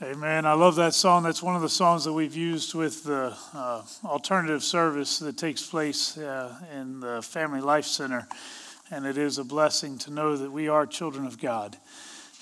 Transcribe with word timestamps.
Amen. 0.00 0.46
I 0.46 0.52
love 0.52 0.76
that 0.76 0.94
song. 0.94 1.24
That's 1.24 1.42
one 1.42 1.56
of 1.56 1.62
the 1.62 1.68
songs 1.68 2.04
that 2.04 2.12
we've 2.12 2.36
used 2.36 2.72
with 2.72 3.02
the 3.02 3.36
uh, 3.52 3.82
alternative 4.04 4.62
service 4.62 5.18
that 5.18 5.36
takes 5.36 5.66
place 5.66 6.16
uh, 6.16 6.54
in 6.72 7.00
the 7.00 7.20
Family 7.20 7.60
Life 7.60 7.84
Center. 7.84 8.28
And 8.92 9.04
it 9.04 9.18
is 9.18 9.38
a 9.38 9.44
blessing 9.44 9.98
to 9.98 10.12
know 10.12 10.36
that 10.36 10.52
we 10.52 10.68
are 10.68 10.86
children 10.86 11.26
of 11.26 11.40
God 11.40 11.76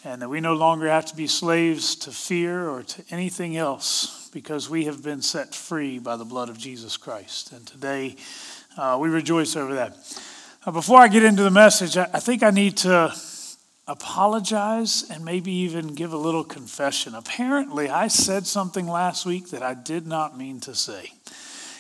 and 0.05 0.21
that 0.21 0.29
we 0.29 0.39
no 0.39 0.53
longer 0.53 0.87
have 0.87 1.07
to 1.07 1.17
be 1.17 1.27
slaves 1.27 1.97
to 1.97 2.11
fear 2.11 2.69
or 2.69 2.83
to 2.83 3.03
anything 3.09 3.57
else 3.57 4.29
because 4.35 4.69
we 4.69 4.85
have 4.85 5.03
been 5.03 5.23
set 5.23 5.55
free 5.55 5.99
by 5.99 6.17
the 6.17 6.27
blood 6.27 6.51
of 6.51 6.59
Jesus 6.59 6.99
Christ. 6.99 7.53
And 7.53 7.67
today 7.67 8.17
uh, 8.77 8.99
we 9.01 9.09
rejoice 9.09 9.57
over 9.57 9.77
that. 9.77 9.97
Before 10.71 10.99
I 10.99 11.09
get 11.09 11.25
into 11.25 11.43
the 11.43 11.51
message, 11.51 11.97
I, 11.97 12.07
I 12.13 12.21
think 12.21 12.43
I 12.43 12.51
need 12.51 12.77
to 12.79 13.15
apologize 13.89 15.09
and 15.11 15.25
maybe 15.25 15.53
even 15.53 15.95
give 15.95 16.13
a 16.13 16.19
little 16.19 16.45
confession. 16.45 17.15
Apparently, 17.15 17.89
I 17.89 18.09
said 18.09 18.47
something 18.47 18.87
last 18.89 19.25
week 19.25 19.51
that 19.51 19.63
I 19.63 19.75
did 19.75 20.07
not 20.07 20.37
mean 20.37 20.61
to 20.61 20.75
say. 20.75 21.13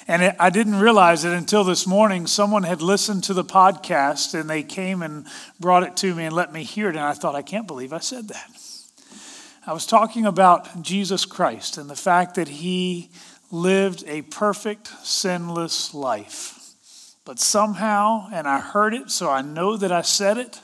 And 0.09 0.23
it, 0.23 0.37
I 0.39 0.51
didn't 0.51 0.79
realize 0.79 1.25
it 1.25 1.33
until 1.33 1.65
this 1.65 1.87
morning. 1.87 2.29
Someone 2.29 2.63
had 2.63 2.80
listened 2.80 3.25
to 3.25 3.35
the 3.35 3.45
podcast 3.45 4.39
and 4.39 4.49
they 4.49 4.63
came 4.63 5.03
and 5.03 5.27
brought 5.59 5.83
it 5.83 5.97
to 5.99 6.15
me 6.15 6.25
and 6.25 6.35
let 6.35 6.53
me 6.53 6.63
hear 6.63 6.89
it. 6.89 6.97
And 6.97 7.05
I 7.05 7.13
thought, 7.13 7.35
I 7.35 7.43
can't 7.43 7.66
believe 7.66 7.93
I 7.93 7.99
said 7.99 8.29
that. 8.29 8.51
I 9.66 9.73
was 9.73 9.85
talking 9.85 10.27
about 10.27 10.83
Jesus 10.83 11.25
Christ 11.25 11.77
and 11.77 11.91
the 11.91 11.97
fact 11.97 12.37
that 12.37 12.47
he 12.47 13.11
lived 13.51 14.05
a 14.07 14.23
perfect, 14.23 14.87
sinless 15.05 15.93
life. 15.93 16.52
But 17.25 17.41
somehow, 17.41 18.29
and 18.33 18.47
I 18.47 18.61
heard 18.61 18.95
it, 18.95 19.11
so 19.11 19.29
I 19.29 19.43
know 19.43 19.77
that 19.77 19.91
I 19.91 20.02
said 20.02 20.38
it, 20.38 20.61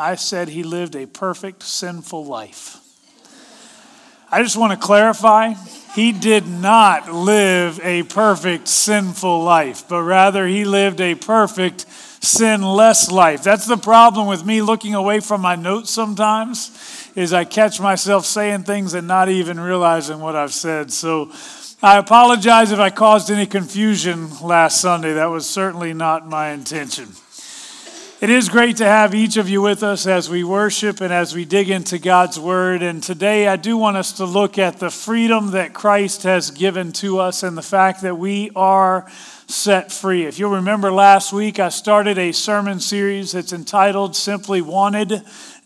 I 0.00 0.14
said 0.14 0.48
he 0.48 0.62
lived 0.62 0.96
a 0.96 1.04
perfect, 1.04 1.62
sinful 1.62 2.24
life. 2.24 2.78
I 4.32 4.42
just 4.42 4.56
want 4.56 4.72
to 4.72 4.78
clarify 4.78 5.52
he 5.94 6.12
did 6.12 6.46
not 6.46 7.12
live 7.12 7.78
a 7.82 8.04
perfect, 8.04 8.66
sinful 8.66 9.42
life, 9.42 9.86
but 9.90 10.02
rather 10.02 10.46
he 10.46 10.64
lived 10.64 11.02
a 11.02 11.16
perfect, 11.16 11.84
sinless 12.22 13.10
life. 13.10 13.42
That's 13.42 13.66
the 13.66 13.76
problem 13.76 14.26
with 14.26 14.42
me 14.42 14.62
looking 14.62 14.94
away 14.94 15.20
from 15.20 15.42
my 15.42 15.54
notes 15.54 15.90
sometimes 15.90 17.10
is 17.14 17.34
I 17.34 17.44
catch 17.44 17.78
myself 17.78 18.24
saying 18.24 18.62
things 18.62 18.94
and 18.94 19.06
not 19.06 19.28
even 19.28 19.60
realizing 19.60 20.20
what 20.20 20.34
I've 20.34 20.54
said. 20.54 20.90
So 20.90 21.30
I 21.82 21.98
apologize 21.98 22.72
if 22.72 22.78
I 22.78 22.88
caused 22.88 23.30
any 23.30 23.44
confusion 23.44 24.30
last 24.40 24.80
Sunday. 24.80 25.12
That 25.12 25.26
was 25.26 25.44
certainly 25.44 25.92
not 25.92 26.26
my 26.26 26.52
intention. 26.52 27.08
It 28.20 28.28
is 28.28 28.50
great 28.50 28.76
to 28.76 28.84
have 28.84 29.14
each 29.14 29.38
of 29.38 29.48
you 29.48 29.62
with 29.62 29.82
us 29.82 30.06
as 30.06 30.28
we 30.28 30.44
worship 30.44 31.00
and 31.00 31.10
as 31.10 31.34
we 31.34 31.46
dig 31.46 31.70
into 31.70 31.98
God's 31.98 32.38
Word. 32.38 32.82
And 32.82 33.02
today 33.02 33.48
I 33.48 33.56
do 33.56 33.78
want 33.78 33.96
us 33.96 34.12
to 34.18 34.26
look 34.26 34.58
at 34.58 34.78
the 34.78 34.90
freedom 34.90 35.52
that 35.52 35.72
Christ 35.72 36.24
has 36.24 36.50
given 36.50 36.92
to 36.92 37.18
us 37.18 37.42
and 37.42 37.56
the 37.56 37.62
fact 37.62 38.02
that 38.02 38.18
we 38.18 38.50
are 38.54 39.10
set 39.46 39.90
free. 39.90 40.26
If 40.26 40.38
you'll 40.38 40.50
remember 40.50 40.92
last 40.92 41.32
week, 41.32 41.58
I 41.58 41.70
started 41.70 42.18
a 42.18 42.32
sermon 42.32 42.78
series 42.78 43.32
that's 43.32 43.54
entitled 43.54 44.14
Simply 44.14 44.60
Wanted 44.60 45.22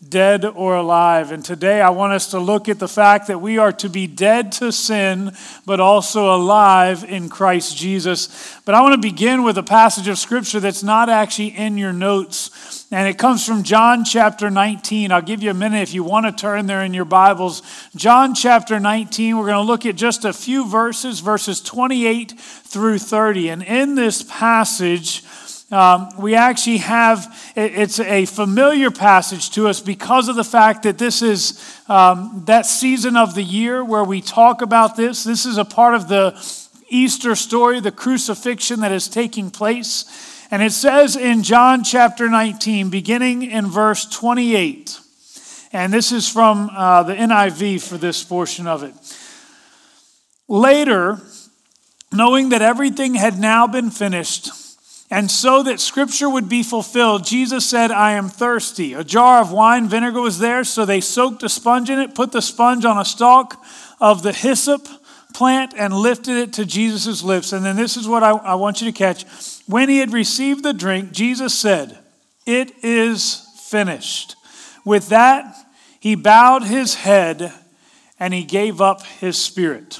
dead 0.09 0.45
or 0.45 0.75
alive. 0.75 1.31
And 1.31 1.43
today 1.43 1.81
I 1.81 1.89
want 1.89 2.13
us 2.13 2.31
to 2.31 2.39
look 2.39 2.69
at 2.69 2.79
the 2.79 2.87
fact 2.87 3.27
that 3.27 3.41
we 3.41 3.57
are 3.57 3.71
to 3.73 3.89
be 3.89 4.07
dead 4.07 4.51
to 4.53 4.71
sin, 4.71 5.31
but 5.65 5.79
also 5.79 6.35
alive 6.35 7.03
in 7.03 7.29
Christ 7.29 7.77
Jesus. 7.77 8.59
But 8.65 8.75
I 8.75 8.81
want 8.81 8.93
to 8.93 9.09
begin 9.09 9.43
with 9.43 9.57
a 9.57 9.63
passage 9.63 10.07
of 10.07 10.17
scripture 10.17 10.59
that's 10.59 10.83
not 10.83 11.09
actually 11.09 11.49
in 11.49 11.77
your 11.77 11.93
notes. 11.93 12.85
And 12.91 13.07
it 13.07 13.17
comes 13.17 13.45
from 13.45 13.63
John 13.63 14.05
chapter 14.05 14.49
19. 14.49 15.11
I'll 15.11 15.21
give 15.21 15.41
you 15.41 15.51
a 15.51 15.55
minute 15.55 15.81
if 15.81 15.93
you 15.93 16.03
want 16.03 16.25
to 16.25 16.31
turn 16.31 16.67
there 16.67 16.83
in 16.83 16.93
your 16.93 17.05
Bibles. 17.05 17.61
John 17.95 18.35
chapter 18.35 18.79
19, 18.79 19.37
we're 19.37 19.47
going 19.47 19.55
to 19.55 19.61
look 19.61 19.85
at 19.85 19.95
just 19.95 20.23
a 20.23 20.33
few 20.33 20.67
verses, 20.67 21.19
verses 21.19 21.61
28 21.61 22.39
through 22.39 22.99
30. 22.99 23.49
And 23.49 23.63
in 23.63 23.95
this 23.95 24.23
passage, 24.23 25.23
um, 25.75 26.09
we 26.17 26.35
actually 26.35 26.77
have, 26.77 27.51
it's 27.55 27.99
a 27.99 28.25
familiar 28.25 28.89
passage 28.89 29.49
to 29.51 29.67
us 29.67 29.81
because 29.81 30.29
of 30.29 30.37
the 30.37 30.43
fact 30.43 30.83
that 30.83 30.97
this 30.97 31.21
is 31.21 31.61
um, 31.89 32.43
that 32.45 32.65
season 32.65 33.17
of 33.17 33.35
the 33.35 33.43
year 33.43 33.83
where 33.83 34.03
we 34.03 34.21
talk 34.21 34.61
about 34.61 34.95
this. 34.95 35.25
This 35.25 35.45
is 35.45 35.57
a 35.57 35.65
part 35.65 35.93
of 35.93 36.07
the 36.07 36.31
Easter 36.87 37.35
story, 37.35 37.81
the 37.81 37.91
crucifixion 37.91 38.79
that 38.79 38.93
is 38.93 39.09
taking 39.09 39.51
place. 39.51 40.47
And 40.49 40.63
it 40.63 40.71
says 40.71 41.17
in 41.17 41.43
John 41.43 41.83
chapter 41.83 42.29
19, 42.29 42.89
beginning 42.89 43.43
in 43.43 43.67
verse 43.67 44.05
28, 44.05 44.97
and 45.73 45.91
this 45.91 46.13
is 46.13 46.29
from 46.29 46.69
uh, 46.73 47.03
the 47.03 47.15
NIV 47.15 47.85
for 47.85 47.97
this 47.97 48.23
portion 48.23 48.65
of 48.65 48.83
it. 48.83 48.93
Later, 50.47 51.19
knowing 52.13 52.49
that 52.49 52.61
everything 52.61 53.15
had 53.15 53.37
now 53.37 53.67
been 53.67 53.89
finished, 53.89 54.49
and 55.11 55.29
so 55.29 55.61
that 55.63 55.79
scripture 55.79 56.29
would 56.29 56.49
be 56.49 56.63
fulfilled, 56.63 57.25
Jesus 57.25 57.65
said, 57.65 57.91
I 57.91 58.13
am 58.13 58.27
thirsty. 58.27 58.93
A 58.93 59.03
jar 59.03 59.39
of 59.39 59.51
wine 59.51 59.87
vinegar 59.87 60.19
was 60.19 60.39
there, 60.39 60.63
so 60.63 60.83
they 60.83 60.99
soaked 60.99 61.43
a 61.43 61.49
sponge 61.49 61.89
in 61.89 61.99
it, 61.99 62.15
put 62.15 62.31
the 62.31 62.41
sponge 62.41 62.85
on 62.85 62.97
a 62.97 63.05
stalk 63.05 63.63
of 63.99 64.23
the 64.23 64.33
hyssop 64.33 64.87
plant, 65.33 65.73
and 65.77 65.93
lifted 65.93 66.37
it 66.37 66.53
to 66.53 66.65
Jesus' 66.65 67.21
lips. 67.21 67.53
And 67.53 67.63
then 67.63 67.75
this 67.75 67.97
is 67.97 68.07
what 68.07 68.23
I, 68.23 68.31
I 68.31 68.55
want 68.55 68.81
you 68.81 68.91
to 68.91 68.97
catch. 68.97 69.25
When 69.67 69.89
he 69.89 69.99
had 69.99 70.11
received 70.11 70.63
the 70.63 70.73
drink, 70.73 71.11
Jesus 71.11 71.53
said, 71.53 71.99
It 72.47 72.71
is 72.83 73.47
finished. 73.59 74.35
With 74.85 75.09
that, 75.09 75.55
he 75.99 76.15
bowed 76.15 76.63
his 76.63 76.95
head 76.95 77.53
and 78.19 78.33
he 78.33 78.43
gave 78.43 78.81
up 78.81 79.05
his 79.05 79.37
spirit. 79.37 79.99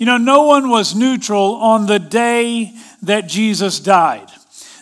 You 0.00 0.06
know, 0.06 0.16
no 0.16 0.44
one 0.44 0.70
was 0.70 0.94
neutral 0.94 1.56
on 1.56 1.84
the 1.84 1.98
day 1.98 2.72
that 3.02 3.28
Jesus 3.28 3.80
died. 3.80 4.30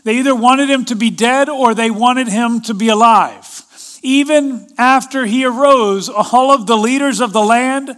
They 0.05 0.19
either 0.19 0.33
wanted 0.33 0.71
him 0.71 0.85
to 0.85 0.95
be 0.95 1.11
dead 1.11 1.49
or 1.49 1.75
they 1.75 1.91
wanted 1.91 2.29
him 2.29 2.61
to 2.63 2.73
be 2.73 2.89
alive. 2.89 3.65
Even 4.01 4.69
after 4.79 5.27
he 5.27 5.45
arose, 5.45 6.09
all 6.09 6.53
of 6.53 6.69
the 6.69 6.77
leaders 6.77 7.21
of 7.21 7.33
the 7.33 7.43
land, 7.43 7.97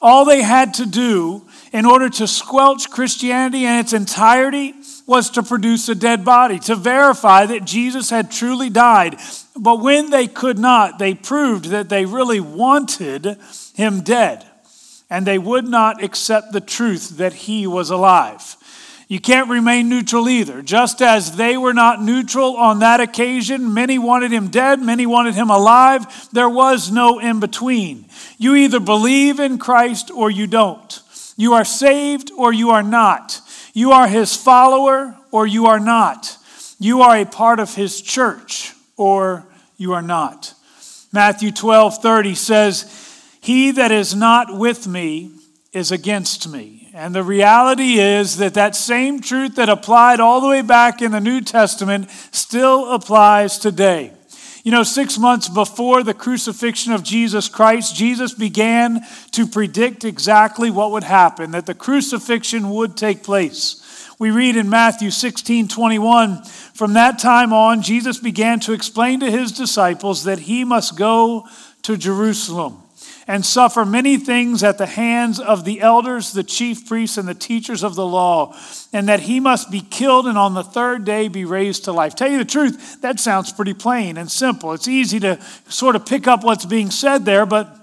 all 0.00 0.24
they 0.24 0.40
had 0.40 0.72
to 0.74 0.86
do 0.86 1.46
in 1.70 1.84
order 1.84 2.08
to 2.08 2.26
squelch 2.26 2.88
Christianity 2.88 3.66
in 3.66 3.80
its 3.80 3.92
entirety 3.92 4.72
was 5.06 5.28
to 5.32 5.42
produce 5.42 5.90
a 5.90 5.94
dead 5.94 6.24
body, 6.24 6.58
to 6.60 6.76
verify 6.76 7.44
that 7.44 7.66
Jesus 7.66 8.08
had 8.08 8.30
truly 8.30 8.70
died. 8.70 9.18
But 9.54 9.80
when 9.80 10.08
they 10.08 10.26
could 10.26 10.58
not, 10.58 10.98
they 10.98 11.12
proved 11.12 11.66
that 11.66 11.90
they 11.90 12.06
really 12.06 12.40
wanted 12.40 13.36
him 13.74 14.00
dead 14.00 14.46
and 15.10 15.26
they 15.26 15.38
would 15.38 15.66
not 15.66 16.02
accept 16.02 16.52
the 16.52 16.60
truth 16.60 17.18
that 17.18 17.32
he 17.32 17.66
was 17.66 17.90
alive. 17.90 18.56
You 19.06 19.20
can't 19.20 19.50
remain 19.50 19.88
neutral 19.88 20.28
either. 20.28 20.62
Just 20.62 21.02
as 21.02 21.36
they 21.36 21.56
were 21.56 21.74
not 21.74 22.02
neutral 22.02 22.56
on 22.56 22.78
that 22.78 23.00
occasion, 23.00 23.74
many 23.74 23.98
wanted 23.98 24.32
him 24.32 24.48
dead, 24.48 24.80
many 24.80 25.04
wanted 25.04 25.34
him 25.34 25.50
alive. 25.50 26.06
There 26.32 26.48
was 26.48 26.90
no 26.90 27.18
in 27.18 27.38
between. 27.38 28.06
You 28.38 28.54
either 28.54 28.80
believe 28.80 29.40
in 29.40 29.58
Christ 29.58 30.10
or 30.10 30.30
you 30.30 30.46
don't. 30.46 31.00
You 31.36 31.52
are 31.54 31.64
saved 31.64 32.30
or 32.36 32.52
you 32.52 32.70
are 32.70 32.82
not. 32.82 33.40
You 33.74 33.92
are 33.92 34.08
his 34.08 34.34
follower 34.34 35.16
or 35.30 35.46
you 35.46 35.66
are 35.66 35.80
not. 35.80 36.38
You 36.78 37.02
are 37.02 37.16
a 37.16 37.26
part 37.26 37.60
of 37.60 37.74
his 37.74 38.00
church 38.00 38.72
or 38.96 39.46
you 39.76 39.92
are 39.92 40.02
not. 40.02 40.54
Matthew 41.12 41.50
12 41.52 41.98
30 41.98 42.34
says, 42.34 43.13
he 43.44 43.72
that 43.72 43.92
is 43.92 44.14
not 44.14 44.56
with 44.56 44.86
me 44.86 45.30
is 45.70 45.92
against 45.92 46.48
me. 46.48 46.88
And 46.94 47.14
the 47.14 47.22
reality 47.22 47.98
is 47.98 48.38
that 48.38 48.54
that 48.54 48.74
same 48.74 49.20
truth 49.20 49.56
that 49.56 49.68
applied 49.68 50.18
all 50.18 50.40
the 50.40 50.48
way 50.48 50.62
back 50.62 51.02
in 51.02 51.12
the 51.12 51.20
New 51.20 51.42
Testament 51.42 52.10
still 52.32 52.90
applies 52.90 53.58
today. 53.58 54.12
You 54.62 54.72
know, 54.72 54.82
six 54.82 55.18
months 55.18 55.50
before 55.50 56.02
the 56.02 56.14
crucifixion 56.14 56.94
of 56.94 57.02
Jesus 57.02 57.50
Christ, 57.50 57.94
Jesus 57.94 58.32
began 58.32 59.02
to 59.32 59.46
predict 59.46 60.04
exactly 60.04 60.70
what 60.70 60.92
would 60.92 61.04
happen, 61.04 61.50
that 61.50 61.66
the 61.66 61.74
crucifixion 61.74 62.70
would 62.70 62.96
take 62.96 63.22
place. 63.22 64.08
We 64.18 64.30
read 64.30 64.56
in 64.56 64.70
Matthew 64.70 65.10
16 65.10 65.68
21, 65.68 66.44
from 66.72 66.94
that 66.94 67.18
time 67.18 67.52
on, 67.52 67.82
Jesus 67.82 68.16
began 68.16 68.58
to 68.60 68.72
explain 68.72 69.20
to 69.20 69.30
his 69.30 69.52
disciples 69.52 70.24
that 70.24 70.38
he 70.38 70.64
must 70.64 70.96
go 70.96 71.46
to 71.82 71.98
Jerusalem 71.98 72.83
and 73.26 73.44
suffer 73.44 73.84
many 73.84 74.16
things 74.16 74.62
at 74.62 74.78
the 74.78 74.86
hands 74.86 75.40
of 75.40 75.64
the 75.64 75.80
elders, 75.80 76.32
the 76.32 76.44
chief 76.44 76.86
priests, 76.86 77.16
and 77.16 77.26
the 77.26 77.34
teachers 77.34 77.82
of 77.82 77.94
the 77.94 78.06
law, 78.06 78.54
and 78.92 79.08
that 79.08 79.20
he 79.20 79.40
must 79.40 79.70
be 79.70 79.80
killed 79.80 80.26
and 80.26 80.36
on 80.36 80.54
the 80.54 80.62
third 80.62 81.04
day 81.04 81.28
be 81.28 81.44
raised 81.44 81.84
to 81.84 81.92
life. 81.92 82.14
Tell 82.14 82.30
you 82.30 82.38
the 82.38 82.44
truth, 82.44 83.00
that 83.00 83.18
sounds 83.18 83.52
pretty 83.52 83.74
plain 83.74 84.16
and 84.16 84.30
simple. 84.30 84.72
It's 84.72 84.88
easy 84.88 85.20
to 85.20 85.40
sort 85.68 85.96
of 85.96 86.04
pick 86.06 86.26
up 86.26 86.44
what's 86.44 86.66
being 86.66 86.90
said 86.90 87.24
there, 87.24 87.46
but 87.46 87.74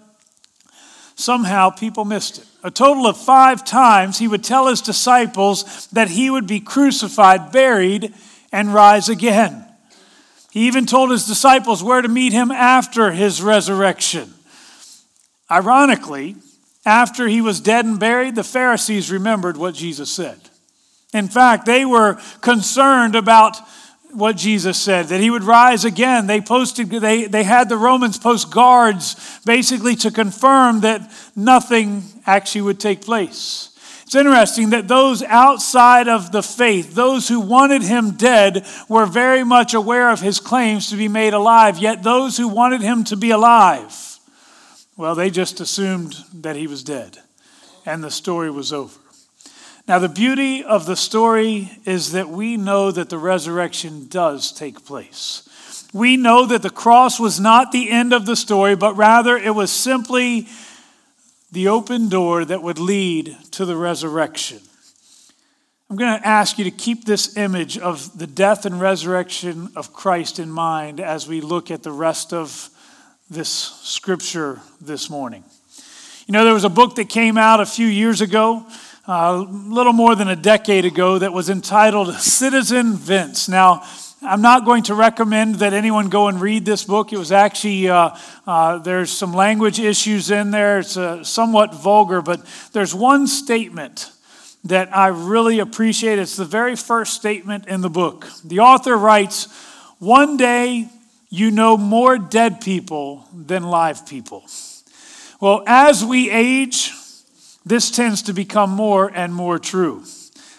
somehow 1.16 1.70
people 1.70 2.06
missed 2.06 2.40
it. 2.40 2.46
A 2.64 2.70
total 2.70 3.08
of 3.08 3.18
five 3.18 3.66
times 3.66 4.20
he 4.20 4.28
would 4.28 4.44
tell 4.44 4.68
his 4.68 4.82
disciples 4.82 5.88
that 5.88 6.10
he 6.10 6.30
would 6.30 6.46
be 6.46 6.60
crucified, 6.60 7.52
buried, 7.52 8.14
and 8.52 8.74
rise 8.74 9.10
again. 9.10 9.66
He 10.52 10.68
even 10.68 10.86
told 10.86 11.10
his 11.10 11.26
disciples 11.26 11.82
where 11.82 12.02
to 12.02 12.08
meet 12.08 12.34
him 12.34 12.52
after 12.52 13.12
his 13.12 13.42
resurrection. 13.42 14.34
Ironically, 15.52 16.38
after 16.86 17.28
he 17.28 17.42
was 17.42 17.60
dead 17.60 17.86
and 17.86 18.00
buried, 18.00 18.36
the 18.36 18.44
Pharisees 18.44 19.12
remembered 19.12 19.58
what 19.58 19.76
Jesus 19.76 20.10
said. 20.10 20.40
In 21.14 21.28
fact, 21.28 21.66
they 21.66 21.84
were 21.84 22.20
concerned 22.40 23.16
about 23.16 23.58
what 24.14 24.38
Jesus 24.38 24.78
said, 24.78 25.08
that 25.08 25.20
he 25.20 25.30
would 25.30 25.44
rise 25.44 25.86
again. 25.86 26.28
They 26.28 26.42
posted, 26.42 26.90
they, 26.90 27.26
they 27.26 27.44
had 27.44 27.70
the 27.70 27.78
Romans 27.78 28.18
post 28.18 28.52
guards 28.52 29.40
basically 29.46 29.96
to 29.98 30.12
confirm 30.12 30.82
that 30.82 31.02
nothing 31.36 32.04
actually 32.26 32.62
would 32.62 32.80
take 32.80 33.02
place. 33.02 33.70
It's 34.04 34.16
interesting 34.16 34.72
that 34.72 34.90
those 34.90 35.24
outside 35.24 36.10
of 36.10 36.34
the 36.34 36.44
faith, 36.44 36.94
those 36.94 37.30
who 37.30 37.40
wanted 37.40 37.82
him 37.82 38.12
dead, 38.12 38.66
were 38.90 39.06
very 39.06 39.46
much 39.46 39.74
aware 39.74 40.10
of 40.10 40.20
his 40.20 40.42
claims 40.42 40.90
to 40.90 40.98
be 40.98 41.08
made 41.08 41.34
alive, 41.34 41.78
yet 41.78 42.04
those 42.04 42.36
who 42.36 42.50
wanted 42.50 42.82
him 42.82 43.06
to 43.06 43.16
be 43.16 43.32
alive, 43.32 44.11
well, 44.98 45.16
they 45.16 45.30
just 45.30 45.60
assumed 45.60 46.16
that 46.34 46.56
he 46.56 46.68
was 46.68 46.84
dead 46.84 47.18
and 47.86 48.04
the 48.04 48.12
story 48.12 48.52
was 48.52 48.72
over. 48.72 49.00
Now, 49.88 50.00
the 50.00 50.10
beauty 50.10 50.64
of 50.64 50.86
the 50.86 50.96
story 50.96 51.72
is 51.86 52.12
that 52.12 52.30
we 52.30 52.56
know 52.56 52.92
that 52.92 53.10
the 53.10 53.18
resurrection 53.18 54.08
does 54.08 54.52
take 54.52 54.86
place. 54.86 55.48
We 55.94 56.18
know 56.18 56.46
that 56.46 56.62
the 56.62 56.70
cross 56.70 57.20
was 57.20 57.40
not 57.40 57.72
the 57.72 57.90
end 57.90 58.14
of 58.14 58.26
the 58.26 58.36
story, 58.36 58.76
but 58.76 58.96
rather 58.96 59.36
it 59.36 59.56
was 59.56 59.72
simply 59.72 60.48
the 61.52 61.68
open 61.68 62.08
door 62.08 62.46
that 62.46 62.64
would 62.64 62.80
lead 62.80 63.36
to 63.52 63.66
the 63.66 63.76
resurrection. 63.76 64.60
I'm 65.90 65.98
going 65.98 66.18
to 66.18 66.26
ask 66.26 66.58
you 66.58 66.64
to 66.64 66.72
keep 66.72 67.04
this 67.04 67.36
image 67.36 67.78
of 67.78 68.18
the 68.18 68.28
death 68.28 68.66
and 68.66 68.80
resurrection 68.80 69.72
of 69.76 69.92
Christ 69.92 70.40
in 70.40 70.50
mind 70.50 71.02
as 71.02 71.28
we 71.28 71.42
look 71.42 71.70
at 71.70 71.84
the 71.84 71.92
rest 71.92 72.32
of 72.32 72.70
this 73.32 73.48
scripture 73.48 74.60
this 74.82 75.10
morning. 75.10 75.42
You 76.28 76.34
know, 76.34 76.44
there 76.44 76.54
was 76.54 76.66
a 76.66 76.70
book 76.70 76.96
that 76.96 77.08
came 77.08 77.38
out 77.38 77.62
a 77.62 77.66
few 77.66 77.88
years 77.88 78.20
ago, 78.20 78.66
a 79.08 79.12
uh, 79.12 79.38
little 79.38 79.94
more 79.94 80.16
than 80.16 80.28
a 80.28 80.36
decade 80.36 80.84
ago, 80.84 81.18
that 81.18 81.32
was 81.32 81.50
entitled 81.50 82.14
Citizen 82.16 82.98
Vince. 82.98 83.48
Now, 83.48 83.84
I'm 84.22 84.42
not 84.42 84.66
going 84.66 84.84
to 84.84 84.96
recommend 84.96 85.56
that 85.56 85.72
anyone 85.72 86.10
go 86.10 86.28
and 86.28 86.42
read 86.42 86.66
this 86.66 86.84
book. 86.84 87.14
It 87.14 87.18
was 87.18 87.32
actually, 87.32 87.88
uh, 87.88 88.18
uh, 88.46 88.80
there's 88.80 89.10
some 89.10 89.34
language 89.34 89.80
issues 89.80 90.30
in 90.30 90.52
there. 90.52 90.80
It's 90.80 90.98
uh, 90.98 91.24
somewhat 91.24 91.74
vulgar, 91.74 92.22
but 92.22 92.46
there's 92.74 92.94
one 92.94 93.28
statement 93.28 94.12
that 94.66 94.94
I 94.94 95.08
really 95.08 95.60
appreciate. 95.60 96.20
It's 96.20 96.36
the 96.36 96.44
very 96.44 96.76
first 96.76 97.14
statement 97.14 97.66
in 97.68 97.80
the 97.80 97.90
book. 97.90 98.28
The 98.44 98.60
author 98.60 98.98
writes, 98.98 99.48
One 100.00 100.36
day 100.36 100.90
you 101.32 101.50
know 101.50 101.78
more 101.78 102.18
dead 102.20 102.62
people 102.62 103.26
than 103.34 103.64
live 103.64 104.06
people. 104.06 104.44
Well, 105.40 105.64
as 105.66 106.06
we 106.06 106.30
age, 106.30 106.92
this 107.66 107.90
tends 107.90 108.22
to 108.24 108.34
become 108.34 108.70
more 108.70 109.10
and 109.12 109.34
more 109.34 109.58
true. 109.58 110.04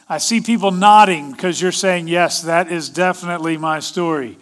I 0.08 0.18
see 0.18 0.40
people 0.40 0.70
nodding 0.70 1.30
because 1.30 1.60
you're 1.60 1.72
saying, 1.72 2.08
yes, 2.08 2.42
that 2.42 2.72
is 2.72 2.88
definitely 2.88 3.58
my 3.58 3.80
story. 3.80 4.38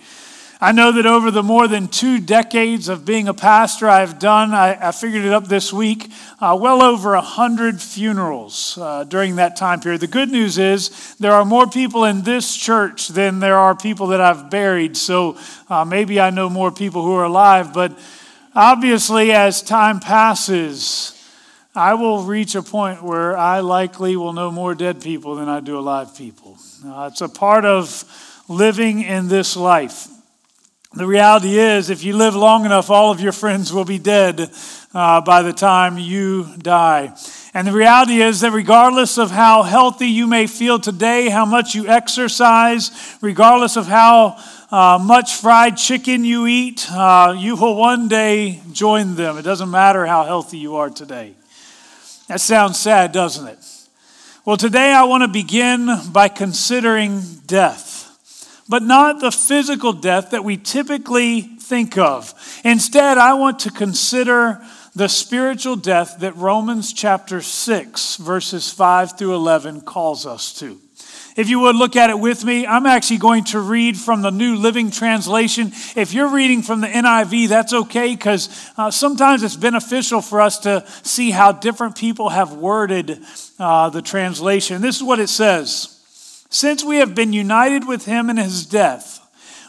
I 0.63 0.73
know 0.73 0.93
that 0.93 1.07
over 1.07 1.31
the 1.31 1.43
more 1.43 1.67
than 1.69 1.89
two 1.89 2.21
decades 2.21 2.91
of 2.91 3.07
being 3.07 3.29
a 3.29 3.33
pastor, 3.33 3.89
I've 3.89 4.19
done, 4.19 4.53
I, 4.53 4.89
I 4.89 4.93
figured 4.93 5.25
it 5.25 5.33
up 5.33 5.49
this 5.49 5.73
week, 5.73 6.13
uh, 6.39 6.55
well 6.61 6.83
over 6.83 7.15
a 7.15 7.23
hundred 7.23 7.81
funerals 7.81 8.77
uh, 8.77 9.05
during 9.05 9.37
that 9.37 9.57
time 9.57 9.81
period. 9.81 10.03
The 10.03 10.07
good 10.07 10.29
news 10.29 10.59
is 10.59 11.15
there 11.15 11.33
are 11.33 11.47
more 11.47 11.67
people 11.67 12.05
in 12.05 12.25
this 12.25 12.55
church 12.55 13.09
than 13.09 13.41
there 13.41 13.57
are 13.57 13.75
people 13.75 14.09
that 14.09 14.21
I've 14.21 14.51
buried, 14.51 14.99
so 14.99 15.39
uh, 15.71 15.87
maybe 15.87 16.21
I 16.21 16.29
know 16.29 16.51
more 16.51 16.71
people 16.71 17.05
who 17.05 17.15
are 17.15 17.25
alive, 17.25 17.73
but 17.73 17.99
obviously, 18.55 19.33
as 19.33 19.63
time 19.63 19.99
passes, 19.99 21.17
I 21.75 21.95
will 21.95 22.25
reach 22.25 22.55
a 22.55 22.63
point 22.63 23.03
where 23.03 23.35
I 23.35 23.61
likely 23.61 24.15
will 24.15 24.35
know 24.35 24.51
more 24.51 24.75
dead 24.75 25.01
people 25.01 25.37
than 25.37 25.49
I 25.49 25.61
do 25.61 25.79
alive 25.79 26.15
people. 26.15 26.59
Uh, 26.85 27.09
it's 27.11 27.23
a 27.23 27.31
part 27.31 27.65
of 27.65 28.05
living 28.47 29.01
in 29.01 29.29
this 29.29 29.57
life. 29.57 30.09
The 30.93 31.07
reality 31.07 31.57
is, 31.57 31.89
if 31.89 32.03
you 32.03 32.17
live 32.17 32.35
long 32.35 32.65
enough, 32.65 32.91
all 32.91 33.13
of 33.13 33.21
your 33.21 33.31
friends 33.31 33.73
will 33.73 33.85
be 33.85 33.99
dead 33.99 34.51
uh, 34.93 35.21
by 35.21 35.43
the 35.43 35.53
time 35.53 35.99
you 35.99 36.49
die. 36.59 37.17
And 37.55 37.69
the 37.69 37.73
reality 37.73 38.21
is 38.21 38.41
that 38.41 38.51
regardless 38.51 39.17
of 39.17 39.31
how 39.31 39.63
healthy 39.63 40.09
you 40.09 40.27
may 40.27 40.49
feel 40.49 40.81
today, 40.81 41.29
how 41.29 41.45
much 41.45 41.77
you 41.77 41.87
exercise, 41.87 42.91
regardless 43.21 43.77
of 43.77 43.87
how 43.87 44.37
uh, 44.73 44.99
much 45.01 45.37
fried 45.37 45.77
chicken 45.77 46.25
you 46.25 46.49
eat, 46.49 46.91
uh, 46.91 47.37
you 47.39 47.55
will 47.55 47.77
one 47.77 48.09
day 48.09 48.61
join 48.73 49.15
them. 49.15 49.39
It 49.39 49.43
doesn't 49.43 49.71
matter 49.71 50.07
how 50.07 50.25
healthy 50.25 50.59
you 50.59 50.75
are 50.75 50.91
today. 50.91 51.35
That 52.27 52.41
sounds 52.41 52.81
sad, 52.81 53.13
doesn't 53.13 53.47
it? 53.47 53.65
Well, 54.45 54.57
today 54.57 54.93
I 54.93 55.05
want 55.05 55.23
to 55.23 55.29
begin 55.29 55.89
by 56.13 56.27
considering 56.27 57.23
death, 57.47 58.10
but 58.71 58.85
not 58.85 59.21
the 59.21 59.33
physical 59.33 59.93
death 59.93 60.31
that 60.31 60.45
we 60.45 60.57
typically 60.57 61.41
think 61.41 61.99
of. 61.99 62.33
Instead, 62.65 63.19
I 63.19 63.35
want 63.35 63.59
to 63.61 63.71
consider 63.73 64.65
the 64.95 65.09
spiritual 65.09 65.75
death 65.75 66.21
that 66.21 66.37
Romans 66.37 66.93
chapter 66.93 67.43
6, 67.43 68.17
verses 68.17 68.71
5 68.71 69.19
through 69.19 69.35
11 69.35 69.81
calls 69.81 70.25
us 70.25 70.53
to. 70.61 70.79
If 71.37 71.49
you 71.49 71.59
would 71.61 71.75
look 71.75 71.97
at 71.97 72.11
it 72.11 72.19
with 72.19 72.45
me, 72.45 72.65
I'm 72.65 72.87
actually 72.87 73.19
going 73.19 73.45
to 73.45 73.61
read 73.61 73.97
from 73.97 74.23
the 74.23 74.31
New 74.31 74.55
Living 74.55 74.93
Translation. 74.93 75.73
If 75.97 76.13
you're 76.13 76.29
reading 76.29 76.63
from 76.63 76.81
the 76.81 76.87
NIV, 76.87 77.49
that's 77.49 77.73
okay 77.73 78.15
because 78.15 78.71
uh, 78.77 78.93
sometimes 78.93 79.43
it's 79.43 79.57
beneficial 79.57 80.21
for 80.21 80.41
us 80.41 80.59
to 80.61 80.87
see 81.03 81.33
how 81.33 81.51
different 81.51 81.97
people 81.97 82.29
have 82.29 82.53
worded 82.53 83.21
uh, 83.59 83.91
the 83.91 84.03
translation. 84.03 84.81
This 84.81 84.97
is 84.97 85.03
what 85.03 85.19
it 85.19 85.29
says 85.29 86.00
Since 86.51 86.85
we 86.85 86.97
have 86.97 87.15
been 87.15 87.33
united 87.33 87.87
with 87.87 88.07
him 88.07 88.29
in 88.29 88.37
his 88.37 88.67
death, 88.67 89.21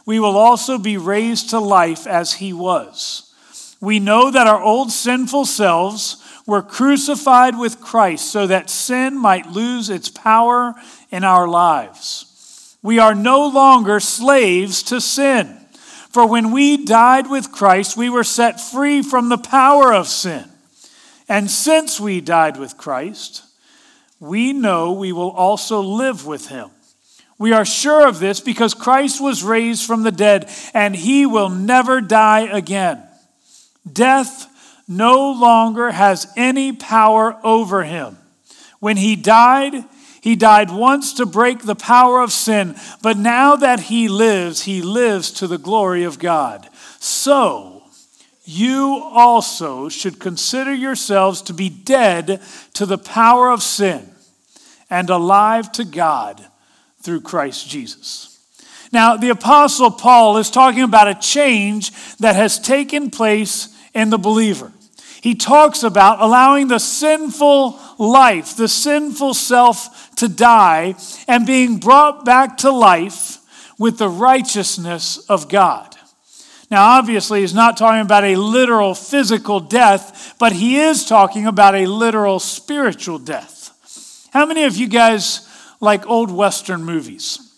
we 0.05 0.19
will 0.19 0.35
also 0.35 0.79
be 0.79 0.97
raised 0.97 1.51
to 1.51 1.59
life 1.59 2.07
as 2.07 2.33
he 2.33 2.51
was. 2.53 3.31
We 3.79 3.99
know 3.99 4.31
that 4.31 4.47
our 4.47 4.61
old 4.61 4.91
sinful 4.91 5.45
selves 5.45 6.17
were 6.47 6.63
crucified 6.63 7.57
with 7.57 7.81
Christ 7.81 8.31
so 8.31 8.47
that 8.47 8.69
sin 8.69 9.15
might 9.15 9.51
lose 9.51 9.89
its 9.89 10.09
power 10.09 10.73
in 11.11 11.23
our 11.23 11.47
lives. 11.47 12.77
We 12.81 12.97
are 12.97 13.13
no 13.13 13.47
longer 13.47 13.99
slaves 13.99 14.81
to 14.83 14.99
sin. 14.99 15.57
For 16.09 16.27
when 16.27 16.51
we 16.51 16.83
died 16.83 17.29
with 17.29 17.51
Christ, 17.51 17.95
we 17.95 18.09
were 18.09 18.23
set 18.23 18.59
free 18.59 19.03
from 19.03 19.29
the 19.29 19.37
power 19.37 19.93
of 19.93 20.07
sin. 20.07 20.45
And 21.29 21.49
since 21.49 21.99
we 21.99 22.21
died 22.21 22.57
with 22.57 22.75
Christ, 22.75 23.43
we 24.21 24.53
know 24.53 24.93
we 24.93 25.11
will 25.11 25.31
also 25.31 25.81
live 25.81 26.25
with 26.27 26.47
him. 26.47 26.69
We 27.39 27.53
are 27.53 27.65
sure 27.65 28.07
of 28.07 28.19
this 28.19 28.39
because 28.39 28.75
Christ 28.75 29.19
was 29.19 29.43
raised 29.43 29.83
from 29.83 30.03
the 30.03 30.11
dead 30.11 30.47
and 30.75 30.95
he 30.95 31.25
will 31.25 31.49
never 31.49 32.01
die 32.01 32.41
again. 32.41 33.01
Death 33.91 34.47
no 34.87 35.31
longer 35.31 35.89
has 35.89 36.31
any 36.37 36.71
power 36.71 37.35
over 37.43 37.83
him. 37.83 38.15
When 38.79 38.95
he 38.95 39.15
died, 39.15 39.85
he 40.21 40.35
died 40.35 40.69
once 40.69 41.13
to 41.13 41.25
break 41.25 41.63
the 41.63 41.75
power 41.75 42.21
of 42.21 42.31
sin, 42.31 42.75
but 43.01 43.17
now 43.17 43.55
that 43.55 43.79
he 43.79 44.07
lives, 44.07 44.63
he 44.63 44.83
lives 44.83 45.31
to 45.31 45.47
the 45.47 45.57
glory 45.57 46.03
of 46.03 46.19
God. 46.19 46.69
So, 46.99 47.81
you 48.43 49.01
also 49.03 49.89
should 49.89 50.19
consider 50.19 50.73
yourselves 50.73 51.41
to 51.43 51.53
be 51.53 51.69
dead 51.69 52.39
to 52.73 52.85
the 52.85 52.99
power 52.99 53.49
of 53.49 53.63
sin 53.63 54.10
and 54.91 55.09
alive 55.09 55.71
to 55.71 55.85
God 55.85 56.45
through 57.01 57.21
Christ 57.21 57.67
Jesus. 57.67 58.27
Now, 58.91 59.15
the 59.15 59.29
Apostle 59.29 59.89
Paul 59.89 60.37
is 60.37 60.51
talking 60.51 60.83
about 60.83 61.07
a 61.07 61.15
change 61.15 61.91
that 62.17 62.35
has 62.35 62.59
taken 62.59 63.09
place 63.09 63.75
in 63.93 64.09
the 64.09 64.17
believer. 64.19 64.71
He 65.21 65.35
talks 65.35 65.83
about 65.83 66.21
allowing 66.21 66.67
the 66.67 66.79
sinful 66.79 67.79
life, 67.97 68.57
the 68.57 68.67
sinful 68.67 69.33
self 69.33 70.13
to 70.15 70.27
die 70.27 70.95
and 71.27 71.45
being 71.45 71.77
brought 71.77 72.25
back 72.25 72.57
to 72.57 72.71
life 72.71 73.37
with 73.79 73.97
the 73.97 74.09
righteousness 74.09 75.17
of 75.29 75.47
God. 75.47 75.95
Now, 76.69 76.97
obviously, 76.97 77.41
he's 77.41 77.53
not 77.53 77.77
talking 77.77 78.01
about 78.01 78.23
a 78.23 78.35
literal 78.35 78.95
physical 78.95 79.59
death, 79.59 80.35
but 80.39 80.53
he 80.53 80.79
is 80.79 81.05
talking 81.05 81.45
about 81.45 81.75
a 81.75 81.85
literal 81.85 82.39
spiritual 82.39 83.19
death. 83.19 83.60
How 84.31 84.45
many 84.45 84.63
of 84.63 84.77
you 84.77 84.87
guys 84.87 85.45
like 85.81 86.07
old 86.07 86.31
Western 86.31 86.85
movies? 86.85 87.51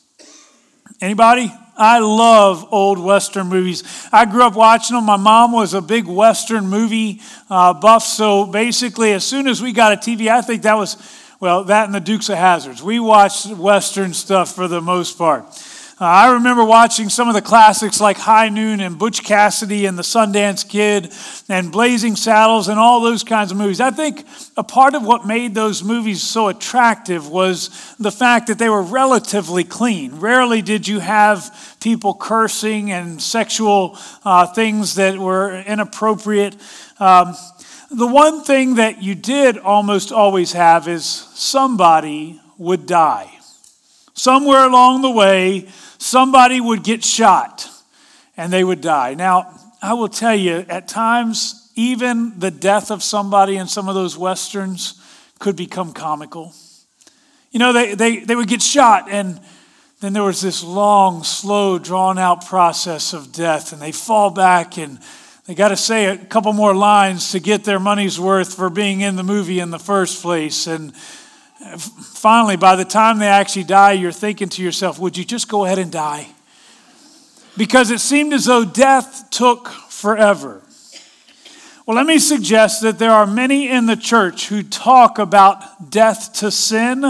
Anybody? 1.00 1.54
I 1.78 2.00
love 2.00 2.68
old 2.72 2.98
Western 2.98 3.48
movies. 3.48 3.84
I 4.12 4.26
grew 4.26 4.44
up 4.44 4.56
watching 4.56 4.96
them. 4.96 5.06
My 5.06 5.18
mom 5.18 5.52
was 5.52 5.76
a 5.76 5.82
big 5.82 6.08
Western 6.08 6.68
movie 6.68 7.22
uh, 7.48 7.76
buff. 7.76 8.04
So 8.04 8.48
basically, 8.48 9.12
as 9.14 9.24
soon 9.24 9.48
as 9.48 9.62
we 9.62 9.72
got 9.72 9.94
a 9.94 9.98
TV, 9.98 10.30
I 10.30 10.42
think 10.42 10.64
that 10.64 10.74
was, 10.74 10.98
well, 11.40 11.64
that 11.66 11.86
and 11.86 11.94
the 11.94 12.00
Dukes 12.00 12.30
of 12.30 12.40
Hazards. 12.40 12.82
We 12.82 13.00
watched 13.00 13.48
Western 13.48 14.12
stuff 14.12 14.56
for 14.56 14.68
the 14.68 14.82
most 14.82 15.16
part. 15.16 15.46
Uh, 16.02 16.06
I 16.06 16.34
remember 16.34 16.66
watching 16.66 17.08
some 17.08 17.28
of 17.28 17.36
the 17.36 17.42
classics 17.42 18.02
like 18.02 18.18
High 18.18 18.50
Noon 18.50 18.80
and 18.80 18.98
Butch 18.98 19.24
Cassidy 19.24 19.86
and 19.86 19.96
The 19.96 20.02
Sundance 20.02 20.68
Kid 20.68 21.14
and 21.48 21.72
Blazing 21.72 22.16
Saddles 22.16 22.68
and 22.68 22.80
all 22.80 23.00
those 23.00 23.24
kinds 23.24 23.52
of 23.52 23.58
movies. 23.58 23.80
I 23.80 23.92
think 23.92 24.26
a 24.58 24.64
part 24.64 24.96
of 24.96 25.06
what 25.06 25.28
made 25.28 25.54
those 25.54 25.84
movies 25.84 26.24
so 26.24 26.48
attractive 26.48 27.30
was 27.30 27.96
the 28.00 28.12
fact 28.12 28.48
that 28.48 28.58
they 28.58 28.70
were 28.70 28.82
relatively 28.82 29.64
clean. 29.64 30.20
Rarely 30.20 30.64
did 30.64 30.88
you 30.88 31.00
have 31.00 31.78
people 31.80 32.16
cursing 32.16 32.92
and 32.92 33.22
sexual 33.22 33.96
uh, 34.26 34.48
things 34.48 34.96
that 34.96 35.20
were 35.20 35.60
inappropriate. 35.62 36.56
Um, 37.00 37.36
the 37.92 38.08
one 38.08 38.44
thing 38.44 38.76
that 38.76 39.04
you 39.04 39.14
did 39.14 39.60
almost 39.60 40.12
always 40.12 40.54
have 40.54 40.88
is 40.88 41.06
somebody 41.06 42.42
would 42.58 42.88
die. 42.88 43.30
Somewhere 44.14 44.64
along 44.66 45.02
the 45.02 45.12
way, 45.12 45.68
somebody 45.98 46.62
would 46.62 46.84
get 46.84 47.04
shot 47.04 47.68
and 48.38 48.52
they 48.52 48.64
would 48.64 48.82
die. 48.82 49.14
Now, 49.14 49.60
I 49.82 49.94
will 49.94 50.10
tell 50.10 50.36
you, 50.36 50.66
at 50.70 50.88
times, 50.88 51.72
even 51.76 52.40
the 52.40 52.52
death 52.52 52.92
of 52.92 53.04
somebody 53.04 53.58
in 53.58 53.68
some 53.68 53.90
of 53.90 53.96
those 53.96 54.18
westerns 54.18 55.02
could 55.40 55.56
become 55.56 55.94
comical. 55.94 56.54
You 57.52 57.60
know, 57.60 57.74
they, 57.74 57.96
they, 57.96 58.20
they 58.20 58.36
would 58.36 58.48
get 58.48 58.62
shot, 58.62 59.08
and 59.10 59.40
then 60.00 60.14
there 60.14 60.24
was 60.24 60.42
this 60.42 60.64
long, 60.64 61.24
slow, 61.24 61.78
drawn 61.78 62.18
out 62.18 62.46
process 62.46 63.14
of 63.14 63.32
death, 63.32 63.74
and 63.74 63.82
they 63.82 63.92
fall 63.92 64.30
back 64.32 64.78
and 64.78 65.00
they 65.46 65.56
got 65.56 65.70
to 65.70 65.78
say 65.78 66.06
a 66.06 66.18
couple 66.18 66.54
more 66.54 66.74
lines 66.74 67.32
to 67.32 67.40
get 67.42 67.66
their 67.66 67.80
money's 67.80 68.18
worth 68.18 68.56
for 68.56 68.70
being 68.70 69.02
in 69.02 69.18
the 69.18 69.24
movie 69.24 69.60
in 69.60 69.72
the 69.72 69.80
first 69.80 70.22
place. 70.22 70.68
And 70.68 70.94
finally, 71.78 72.56
by 72.56 72.76
the 72.76 72.86
time 72.86 73.20
they 73.20 73.28
actually 73.28 73.64
die, 73.64 73.94
you're 73.94 74.12
thinking 74.12 74.50
to 74.50 74.64
yourself, 74.64 75.00
would 75.00 75.18
you 75.18 75.26
just 75.26 75.48
go 75.48 75.66
ahead 75.66 75.80
and 75.80 75.92
die? 75.92 76.28
Because 77.58 77.92
it 77.92 78.00
seemed 78.00 78.34
as 78.34 78.46
though 78.46 78.66
death 78.66 79.30
took 79.30 79.68
forever. 79.68 80.62
Well, 81.86 81.98
let 81.98 82.06
me 82.06 82.18
suggest 82.18 82.82
that 82.82 82.98
there 82.98 83.12
are 83.12 83.28
many 83.28 83.70
in 83.70 83.86
the 83.86 83.98
church 83.98 84.48
who 84.48 84.64
talk 84.64 85.20
about 85.20 85.92
death 85.92 86.34
to 86.36 86.50
sin, 86.50 87.04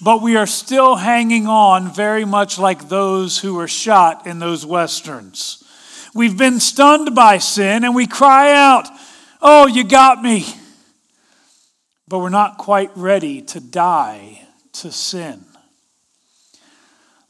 but 0.00 0.22
we 0.22 0.36
are 0.36 0.46
still 0.46 0.96
hanging 0.96 1.46
on 1.46 1.92
very 1.92 2.24
much 2.24 2.58
like 2.58 2.88
those 2.88 3.38
who 3.38 3.54
were 3.54 3.68
shot 3.68 4.26
in 4.26 4.38
those 4.38 4.64
westerns. 4.64 5.62
We've 6.14 6.38
been 6.38 6.60
stunned 6.60 7.14
by 7.14 7.38
sin 7.38 7.84
and 7.84 7.94
we 7.94 8.06
cry 8.06 8.52
out, 8.52 8.88
Oh, 9.42 9.66
you 9.66 9.84
got 9.84 10.22
me 10.22 10.46
but 12.08 12.18
we're 12.18 12.28
not 12.28 12.58
quite 12.58 12.90
ready 12.94 13.42
to 13.42 13.60
die 13.60 14.46
to 14.72 14.92
sin. 14.92 15.44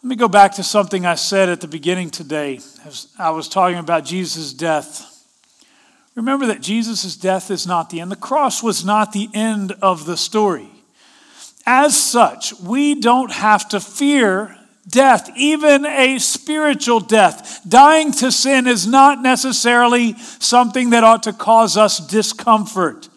Let 0.02 0.08
me 0.08 0.16
go 0.16 0.28
back 0.28 0.54
to 0.54 0.62
something 0.62 1.06
I 1.06 1.14
said 1.14 1.48
at 1.48 1.60
the 1.60 1.68
beginning 1.68 2.10
today 2.10 2.56
as 2.84 3.08
I 3.18 3.30
was 3.30 3.48
talking 3.48 3.78
about 3.78 4.04
Jesus' 4.04 4.52
death. 4.52 5.12
Remember 6.14 6.46
that 6.46 6.60
Jesus' 6.60 7.16
death 7.16 7.50
is 7.50 7.66
not 7.66 7.90
the 7.90 8.00
end. 8.00 8.10
The 8.10 8.16
cross 8.16 8.62
was 8.62 8.84
not 8.84 9.12
the 9.12 9.28
end 9.34 9.72
of 9.82 10.06
the 10.06 10.16
story. 10.16 10.68
As 11.66 12.00
such, 12.00 12.54
we 12.60 12.94
don't 12.94 13.32
have 13.32 13.68
to 13.70 13.80
fear 13.80 14.56
death, 14.88 15.28
even 15.36 15.84
a 15.84 16.18
spiritual 16.18 17.00
death. 17.00 17.60
Dying 17.68 18.12
to 18.12 18.30
sin 18.30 18.66
is 18.66 18.86
not 18.86 19.20
necessarily 19.20 20.14
something 20.38 20.90
that 20.90 21.02
ought 21.04 21.24
to 21.24 21.32
cause 21.32 21.76
us 21.76 21.98
discomfort. 21.98 23.08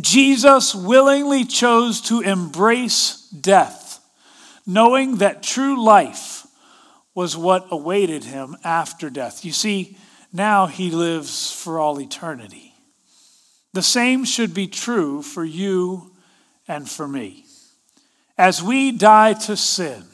Jesus 0.00 0.74
willingly 0.74 1.44
chose 1.44 2.00
to 2.02 2.20
embrace 2.20 3.28
death, 3.28 4.00
knowing 4.66 5.16
that 5.16 5.42
true 5.42 5.82
life 5.82 6.46
was 7.14 7.36
what 7.36 7.66
awaited 7.70 8.24
him 8.24 8.56
after 8.64 9.10
death. 9.10 9.44
You 9.44 9.52
see, 9.52 9.98
now 10.32 10.66
he 10.66 10.90
lives 10.90 11.52
for 11.52 11.78
all 11.78 12.00
eternity. 12.00 12.74
The 13.74 13.82
same 13.82 14.24
should 14.24 14.54
be 14.54 14.66
true 14.66 15.22
for 15.22 15.44
you 15.44 16.12
and 16.66 16.88
for 16.88 17.06
me. 17.06 17.44
As 18.38 18.62
we 18.62 18.92
die 18.92 19.34
to 19.34 19.56
sin, 19.56 20.04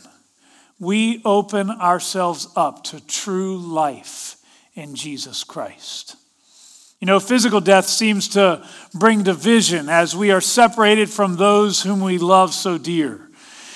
we 0.80 1.22
open 1.24 1.70
ourselves 1.70 2.48
up 2.56 2.84
to 2.84 3.04
true 3.04 3.56
life 3.56 4.36
in 4.74 4.94
Jesus 4.94 5.44
Christ. 5.44 6.16
You 7.00 7.06
know, 7.06 7.20
physical 7.20 7.60
death 7.60 7.86
seems 7.86 8.28
to 8.30 8.66
bring 8.92 9.22
division 9.22 9.88
as 9.88 10.16
we 10.16 10.32
are 10.32 10.40
separated 10.40 11.08
from 11.08 11.36
those 11.36 11.82
whom 11.82 12.00
we 12.00 12.18
love 12.18 12.52
so 12.52 12.76
dear. 12.76 13.20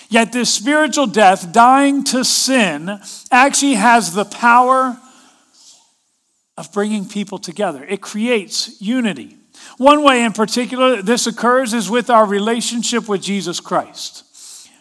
Yet, 0.08 0.32
this 0.32 0.52
spiritual 0.52 1.06
death, 1.06 1.52
dying 1.52 2.04
to 2.04 2.24
sin, 2.24 3.00
actually 3.30 3.74
has 3.74 4.12
the 4.12 4.24
power 4.24 4.98
of 6.58 6.72
bringing 6.72 7.08
people 7.08 7.38
together. 7.38 7.84
It 7.84 8.00
creates 8.02 8.80
unity. 8.80 9.36
One 9.78 10.02
way 10.02 10.24
in 10.24 10.32
particular 10.32 11.00
this 11.00 11.26
occurs 11.26 11.72
is 11.72 11.88
with 11.88 12.10
our 12.10 12.26
relationship 12.26 13.08
with 13.08 13.22
Jesus 13.22 13.60
Christ. 13.60 14.24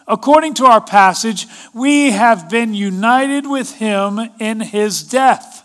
According 0.07 0.55
to 0.55 0.65
our 0.65 0.81
passage, 0.81 1.48
we 1.74 2.12
have 2.12 2.50
been 2.50 2.74
united 2.74 3.48
with 3.48 3.75
him 3.75 4.19
in 4.39 4.60
his 4.60 5.03
death. 5.03 5.61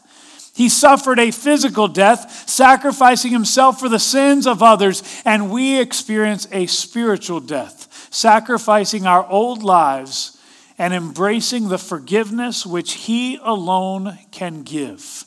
He 0.57 0.71
suffered 0.71 1.19
a 1.19 1.33
physical 1.33 1.87
death, 1.87 2.49
sacrificing 2.49 3.31
himself 3.31 3.79
for 3.79 3.91
the 3.91 3.99
sins 3.99 4.47
of 4.47 4.63
others, 4.63 5.03
and 5.27 5.51
we 5.51 5.79
experience 5.79 6.49
a 6.51 6.65
spiritual 6.65 7.41
death, 7.41 8.09
sacrificing 8.11 9.07
our 9.07 9.29
old 9.29 9.63
lives 9.63 10.39
and 10.79 10.95
embracing 10.95 11.69
the 11.69 11.77
forgiveness 11.77 12.65
which 12.65 12.95
he 12.95 13.39
alone 13.43 14.19
can 14.31 14.63
give. 14.63 15.27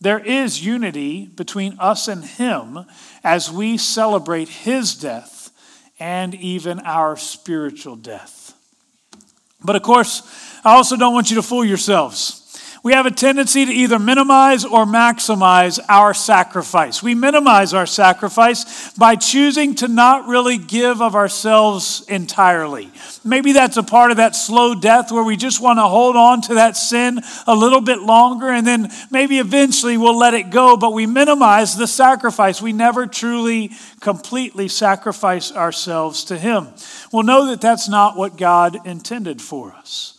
There 0.00 0.20
is 0.20 0.64
unity 0.64 1.26
between 1.26 1.76
us 1.80 2.06
and 2.06 2.24
him 2.24 2.86
as 3.24 3.50
we 3.50 3.76
celebrate 3.76 4.48
his 4.48 4.94
death 4.94 5.50
and 5.98 6.36
even 6.36 6.78
our 6.78 7.16
spiritual 7.16 7.96
death. 7.96 8.54
But 9.64 9.74
of 9.74 9.82
course, 9.82 10.22
I 10.64 10.76
also 10.76 10.96
don't 10.96 11.14
want 11.14 11.30
you 11.30 11.36
to 11.36 11.42
fool 11.42 11.64
yourselves 11.64 12.41
we 12.82 12.94
have 12.94 13.06
a 13.06 13.12
tendency 13.12 13.64
to 13.64 13.72
either 13.72 14.00
minimize 14.00 14.64
or 14.64 14.84
maximize 14.84 15.78
our 15.88 16.12
sacrifice. 16.12 17.00
We 17.00 17.14
minimize 17.14 17.74
our 17.74 17.86
sacrifice 17.86 18.92
by 18.94 19.14
choosing 19.14 19.76
to 19.76 19.88
not 19.88 20.26
really 20.26 20.58
give 20.58 21.00
of 21.00 21.14
ourselves 21.14 22.04
entirely. 22.08 22.90
Maybe 23.24 23.52
that's 23.52 23.76
a 23.76 23.84
part 23.84 24.10
of 24.10 24.16
that 24.16 24.34
slow 24.34 24.74
death 24.74 25.12
where 25.12 25.22
we 25.22 25.36
just 25.36 25.60
want 25.60 25.78
to 25.78 25.84
hold 25.84 26.16
on 26.16 26.40
to 26.42 26.54
that 26.54 26.76
sin 26.76 27.20
a 27.46 27.54
little 27.54 27.80
bit 27.80 28.00
longer 28.00 28.48
and 28.48 28.66
then 28.66 28.90
maybe 29.12 29.38
eventually 29.38 29.96
we'll 29.96 30.18
let 30.18 30.34
it 30.34 30.50
go, 30.50 30.76
but 30.76 30.92
we 30.92 31.06
minimize 31.06 31.76
the 31.76 31.86
sacrifice. 31.86 32.60
We 32.60 32.72
never 32.72 33.06
truly, 33.06 33.70
completely 34.00 34.66
sacrifice 34.66 35.52
ourselves 35.52 36.24
to 36.24 36.36
Him. 36.36 36.68
We'll 37.12 37.22
know 37.22 37.46
that 37.46 37.60
that's 37.60 37.88
not 37.88 38.16
what 38.16 38.36
God 38.36 38.84
intended 38.84 39.40
for 39.40 39.70
us. 39.72 40.18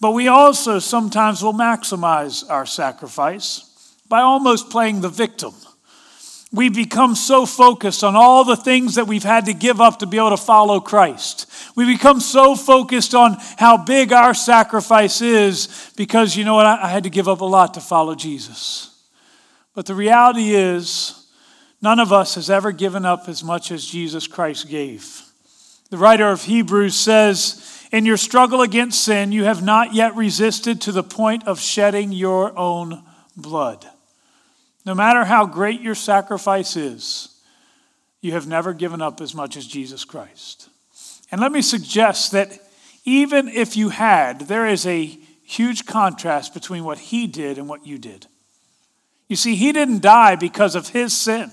But 0.00 0.12
we 0.12 0.28
also 0.28 0.78
sometimes 0.78 1.42
will 1.42 1.54
maximize 1.54 2.48
our 2.48 2.66
sacrifice 2.66 3.96
by 4.08 4.20
almost 4.20 4.70
playing 4.70 5.00
the 5.00 5.08
victim. 5.08 5.52
We 6.50 6.70
become 6.70 7.14
so 7.14 7.44
focused 7.44 8.02
on 8.02 8.16
all 8.16 8.42
the 8.42 8.56
things 8.56 8.94
that 8.94 9.06
we've 9.06 9.24
had 9.24 9.46
to 9.46 9.52
give 9.52 9.82
up 9.82 9.98
to 9.98 10.06
be 10.06 10.16
able 10.16 10.30
to 10.30 10.38
follow 10.38 10.80
Christ. 10.80 11.46
We 11.76 11.84
become 11.84 12.20
so 12.20 12.54
focused 12.54 13.14
on 13.14 13.36
how 13.58 13.76
big 13.76 14.12
our 14.14 14.32
sacrifice 14.32 15.20
is 15.20 15.92
because, 15.96 16.36
you 16.36 16.44
know 16.44 16.54
what, 16.54 16.64
I 16.64 16.88
had 16.88 17.04
to 17.04 17.10
give 17.10 17.28
up 17.28 17.42
a 17.42 17.44
lot 17.44 17.74
to 17.74 17.80
follow 17.80 18.14
Jesus. 18.14 18.98
But 19.74 19.84
the 19.84 19.94
reality 19.94 20.54
is, 20.54 21.26
none 21.82 22.00
of 22.00 22.12
us 22.14 22.36
has 22.36 22.48
ever 22.48 22.72
given 22.72 23.04
up 23.04 23.28
as 23.28 23.44
much 23.44 23.70
as 23.70 23.84
Jesus 23.84 24.26
Christ 24.26 24.68
gave. 24.68 25.22
The 25.90 25.98
writer 25.98 26.28
of 26.28 26.42
Hebrews 26.44 26.96
says, 26.96 27.77
in 27.90 28.04
your 28.04 28.16
struggle 28.16 28.60
against 28.60 29.02
sin, 29.02 29.32
you 29.32 29.44
have 29.44 29.62
not 29.62 29.94
yet 29.94 30.14
resisted 30.14 30.80
to 30.82 30.92
the 30.92 31.02
point 31.02 31.46
of 31.46 31.60
shedding 31.60 32.12
your 32.12 32.56
own 32.58 33.02
blood. 33.36 33.86
No 34.84 34.94
matter 34.94 35.24
how 35.24 35.46
great 35.46 35.80
your 35.80 35.94
sacrifice 35.94 36.76
is, 36.76 37.40
you 38.20 38.32
have 38.32 38.46
never 38.46 38.72
given 38.72 39.00
up 39.00 39.20
as 39.20 39.34
much 39.34 39.56
as 39.56 39.66
Jesus 39.66 40.04
Christ. 40.04 40.68
And 41.30 41.40
let 41.40 41.52
me 41.52 41.62
suggest 41.62 42.32
that 42.32 42.58
even 43.04 43.48
if 43.48 43.76
you 43.76 43.90
had, 43.90 44.40
there 44.42 44.66
is 44.66 44.86
a 44.86 45.18
huge 45.44 45.86
contrast 45.86 46.52
between 46.52 46.84
what 46.84 46.98
he 46.98 47.26
did 47.26 47.58
and 47.58 47.68
what 47.68 47.86
you 47.86 47.96
did. 47.96 48.26
You 49.28 49.36
see, 49.36 49.54
he 49.54 49.72
didn't 49.72 50.02
die 50.02 50.36
because 50.36 50.74
of 50.74 50.88
his 50.88 51.16
sin. 51.16 51.50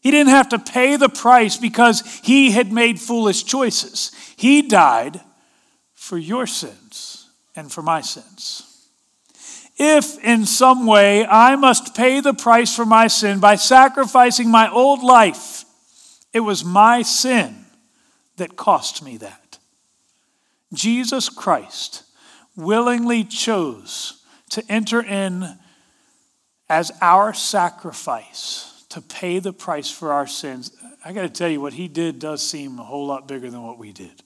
He 0.00 0.10
didn't 0.10 0.30
have 0.30 0.50
to 0.50 0.58
pay 0.58 0.96
the 0.96 1.08
price 1.08 1.56
because 1.56 2.02
he 2.22 2.50
had 2.50 2.72
made 2.72 3.00
foolish 3.00 3.44
choices. 3.44 4.12
He 4.36 4.62
died 4.62 5.20
for 6.08 6.16
your 6.16 6.46
sins 6.46 7.28
and 7.54 7.70
for 7.70 7.82
my 7.82 8.00
sins. 8.00 8.88
If 9.76 10.18
in 10.24 10.46
some 10.46 10.86
way 10.86 11.26
I 11.26 11.54
must 11.54 11.94
pay 11.94 12.20
the 12.20 12.32
price 12.32 12.74
for 12.74 12.86
my 12.86 13.08
sin 13.08 13.40
by 13.40 13.56
sacrificing 13.56 14.50
my 14.50 14.70
old 14.70 15.02
life, 15.02 15.66
it 16.32 16.40
was 16.40 16.64
my 16.64 17.02
sin 17.02 17.66
that 18.38 18.56
cost 18.56 19.04
me 19.04 19.18
that. 19.18 19.58
Jesus 20.72 21.28
Christ 21.28 22.04
willingly 22.56 23.22
chose 23.22 24.24
to 24.48 24.64
enter 24.66 25.02
in 25.02 25.58
as 26.70 26.90
our 27.02 27.34
sacrifice 27.34 28.84
to 28.88 29.02
pay 29.02 29.40
the 29.40 29.52
price 29.52 29.90
for 29.90 30.14
our 30.14 30.26
sins, 30.26 30.72
I 31.04 31.12
got 31.12 31.22
to 31.22 31.28
tell 31.28 31.50
you, 31.50 31.60
what 31.60 31.74
he 31.74 31.86
did 31.86 32.18
does 32.18 32.46
seem 32.46 32.78
a 32.78 32.84
whole 32.84 33.06
lot 33.06 33.28
bigger 33.28 33.50
than 33.50 33.62
what 33.62 33.78
we 33.78 33.92
did. 33.92 34.22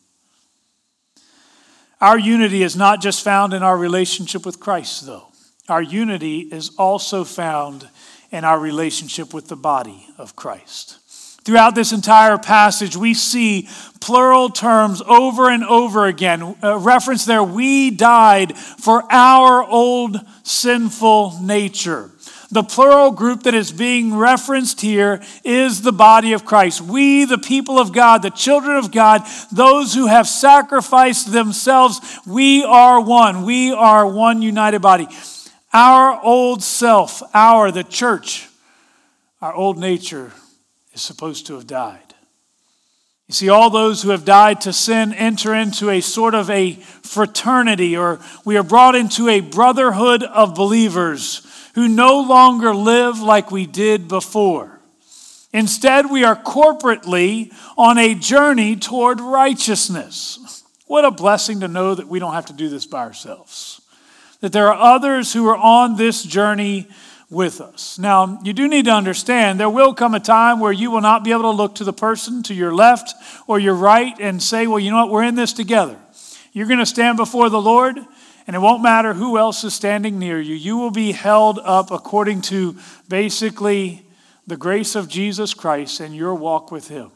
Our 2.03 2.19
unity 2.19 2.65
is 2.65 2.75
not 2.75 3.01
just 3.01 3.23
found 3.23 3.55
in 3.55 3.63
our 3.63 3.77
relationship 3.77 4.45
with 4.45 4.59
Christ, 4.59 5.07
though. 5.07 5.29
Our 5.69 5.81
unity 5.81 6.41
is 6.41 6.71
also 6.77 7.23
found 7.23 7.89
in 8.33 8.45
our 8.45 8.59
relationship 8.59 9.33
with 9.33 9.47
the 9.47 9.55
body 9.55 10.09
of 10.19 10.35
Christ. 10.35 10.99
Throughout 11.45 11.77
this 11.77 11.93
entire 11.93 12.39
passage, 12.39 12.97
we 12.97 13.15
see 13.15 13.69
plural 14.01 14.49
terms 14.49 15.01
over 15.03 15.49
and 15.49 15.63
over 15.63 16.07
again. 16.07 16.57
A 16.61 16.77
reference 16.77 17.25
there, 17.25 17.45
we 17.45 17.93
died 17.93 18.59
for 18.59 19.05
our 19.09 19.63
old 19.63 20.19
sinful 20.43 21.39
nature. 21.41 22.11
The 22.53 22.63
plural 22.63 23.13
group 23.13 23.45
that 23.45 23.55
is 23.55 23.73
being 23.73 24.15
referenced 24.15 24.83
here 24.83 25.23
is 25.43 25.81
the 25.81 25.91
body 25.91 26.35
of 26.35 26.45
Christ. 26.45 26.83
We, 26.83 27.25
the 27.25 27.39
people 27.39 27.79
of 27.79 27.95
God, 27.95 28.21
the 28.21 28.29
children 28.29 28.77
of 28.77 28.93
God, 28.93 29.23
those 29.51 29.95
who 29.95 30.07
have 30.07 30.29
sacrificed 30.29 31.33
themselves, 31.33 32.21
we 32.27 32.63
are 32.63 33.01
one. 33.01 33.47
We 33.47 33.73
are 33.73 34.07
one 34.07 34.43
united 34.43 34.83
body. 34.83 35.09
Our 35.73 36.23
old 36.23 36.63
self, 36.63 37.23
our, 37.33 37.71
the 37.71 37.85
church, 37.85 38.51
our 39.41 39.55
old 39.55 39.79
nature 39.79 40.31
is 40.93 41.01
supposed 41.01 41.47
to 41.47 41.55
have 41.55 41.67
died. 41.67 42.13
You 43.29 43.35
see, 43.35 43.49
all 43.49 43.71
those 43.71 44.03
who 44.03 44.11
have 44.11 44.27
died 44.27 44.61
to 44.63 44.75
sin 44.75 45.15
enter 45.15 45.55
into 45.55 45.89
a 45.89 46.03
sort 46.03 46.35
of 46.35 46.51
a 46.51 46.73
fraternity, 46.75 47.97
or 47.97 48.21
we 48.45 48.59
are 48.59 48.63
brought 48.63 48.95
into 48.95 49.31
a 49.31 49.41
brotherhood 49.41 50.23
of 50.23 50.55
believers 50.55 51.47
who 51.75 51.89
no 51.89 52.21
longer 52.21 52.75
live 52.75 53.21
like 53.21 53.51
we 53.51 53.67
did 53.67 54.09
before. 54.09 54.81
Instead, 55.53 56.11
we 56.11 56.25
are 56.25 56.37
corporately 56.37 57.53
on 57.77 57.99
a 57.99 58.15
journey 58.15 58.77
toward 58.77 59.21
righteousness. 59.21 60.63
What 60.87 61.05
a 61.05 61.11
blessing 61.11 61.61
to 61.61 61.69
know 61.69 61.95
that 61.95 62.09
we 62.09 62.19
don't 62.19 62.35
have 62.35 62.47
to 62.47 62.53
do 62.53 62.69
this 62.69 62.87
by 62.87 63.01
ourselves, 63.01 63.81
that 64.41 64.53
there 64.53 64.69
are 64.69 64.95
others 64.97 65.33
who 65.33 65.47
are 65.49 65.57
on 65.57 65.97
this 65.97 66.23
journey 66.23 66.89
with 67.31 67.63
us. 67.63 67.99
Now, 67.99 68.39
you 68.45 68.53
do 68.53 68.69
need 68.69 68.85
to 68.85 68.91
understand 68.91 69.59
there 69.59 69.71
will 69.71 69.95
come 69.95 70.15
a 70.15 70.21
time 70.21 70.61
where 70.61 70.73
you 70.73 70.91
will 70.91 71.01
not 71.01 71.25
be 71.25 71.33
able 71.33 71.43
to 71.43 71.51
look 71.51 71.77
to 71.77 71.85
the 71.85 71.93
person 71.93 72.43
to 72.45 72.55
your 72.55 72.75
left 72.75 73.15
or 73.47 73.59
your 73.59 73.75
right 73.75 74.15
and 74.21 74.43
say, 74.43 74.67
well, 74.67 74.79
you 74.79 74.91
know 74.91 74.99
what, 74.99 75.11
we're 75.11 75.23
in 75.23 75.35
this 75.35 75.55
together. 75.55 75.97
You're 76.53 76.67
going 76.67 76.79
to 76.79 76.87
stand 76.87 77.17
before 77.17 77.49
the 77.49 77.61
Lord, 77.61 77.99
and 78.47 78.57
it 78.57 78.61
won't 78.61 78.83
matter 78.83 79.15
who 79.15 79.39
else 79.39 79.65
is 79.65 79.75
standing 79.75 80.19
near 80.19 80.41
you. 80.41 80.55
You 80.55 80.77
will 80.77 80.91
be 80.91 81.13
held 81.13 81.59
up 81.63 81.91
according 81.91 82.43
to 82.43 82.77
basically 83.09 84.05
the 84.47 84.57
grace 84.57 84.95
of 84.95 85.09
Jesus 85.09 85.55
Christ 85.55 86.01
and 86.01 86.15
your 86.15 86.35
walk 86.35 86.73
with 86.73 86.89
Him. 86.89 87.11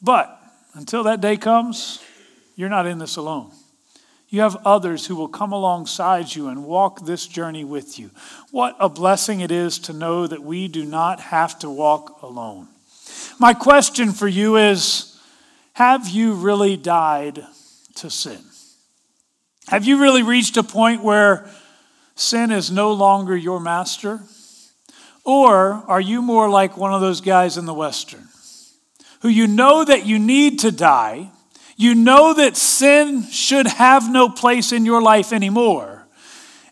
But 0.00 0.38
until 0.74 1.02
that 1.04 1.20
day 1.20 1.36
comes, 1.36 2.02
you're 2.56 2.68
not 2.68 2.86
in 2.86 2.98
this 2.98 3.16
alone. 3.16 3.50
You 4.28 4.40
have 4.40 4.56
others 4.64 5.06
who 5.06 5.16
will 5.16 5.28
come 5.28 5.52
alongside 5.52 6.34
you 6.34 6.48
and 6.48 6.64
walk 6.64 7.04
this 7.04 7.26
journey 7.26 7.64
with 7.64 7.98
you. 7.98 8.10
What 8.50 8.76
a 8.80 8.88
blessing 8.88 9.40
it 9.40 9.50
is 9.50 9.78
to 9.80 9.92
know 9.92 10.26
that 10.26 10.42
we 10.42 10.66
do 10.66 10.84
not 10.84 11.20
have 11.20 11.58
to 11.60 11.70
walk 11.70 12.20
alone. 12.22 12.68
My 13.38 13.54
question 13.54 14.12
for 14.12 14.26
you 14.26 14.56
is 14.56 15.20
Have 15.74 16.08
you 16.08 16.34
really 16.34 16.76
died 16.76 17.44
to 17.96 18.10
sin? 18.10 18.40
Have 19.68 19.84
you 19.84 20.00
really 20.00 20.22
reached 20.22 20.56
a 20.56 20.62
point 20.62 21.02
where 21.02 21.48
sin 22.14 22.50
is 22.50 22.70
no 22.70 22.92
longer 22.92 23.36
your 23.36 23.60
master? 23.60 24.20
Or 25.24 25.82
are 25.88 26.00
you 26.00 26.20
more 26.20 26.50
like 26.50 26.76
one 26.76 26.92
of 26.92 27.00
those 27.00 27.20
guys 27.20 27.56
in 27.56 27.64
the 27.64 27.74
Western 27.74 28.28
who 29.20 29.28
you 29.28 29.46
know 29.46 29.84
that 29.84 30.04
you 30.04 30.18
need 30.18 30.60
to 30.60 30.70
die? 30.70 31.30
You 31.76 31.94
know 31.94 32.34
that 32.34 32.56
sin 32.56 33.22
should 33.24 33.66
have 33.66 34.10
no 34.10 34.28
place 34.28 34.70
in 34.70 34.84
your 34.84 35.02
life 35.02 35.32
anymore. 35.32 36.06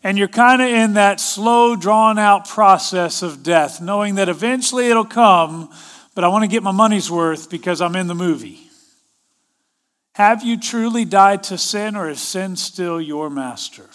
And 0.03 0.17
you're 0.17 0.27
kind 0.27 0.61
of 0.61 0.67
in 0.67 0.93
that 0.93 1.19
slow, 1.19 1.75
drawn 1.75 2.19
out 2.19 2.47
process 2.47 3.21
of 3.21 3.41
death, 3.41 3.81
knowing 3.81 4.15
that 4.15 4.29
eventually 4.29 4.87
it'll 4.87 5.05
come, 5.05 5.71
but 6.13 6.23
I 6.23 6.27
want 6.27 6.43
to 6.43 6.47
get 6.47 6.61
my 6.61 6.71
money's 6.71 7.09
worth 7.09 7.49
because 7.49 7.81
I'm 7.81 7.95
in 7.95 8.07
the 8.07 8.15
movie. 8.15 8.62
Have 10.13 10.43
you 10.43 10.59
truly 10.59 11.05
died 11.05 11.43
to 11.43 11.57
sin, 11.57 11.95
or 11.95 12.09
is 12.09 12.21
sin 12.21 12.55
still 12.55 13.01
your 13.01 13.29
master? 13.29 13.89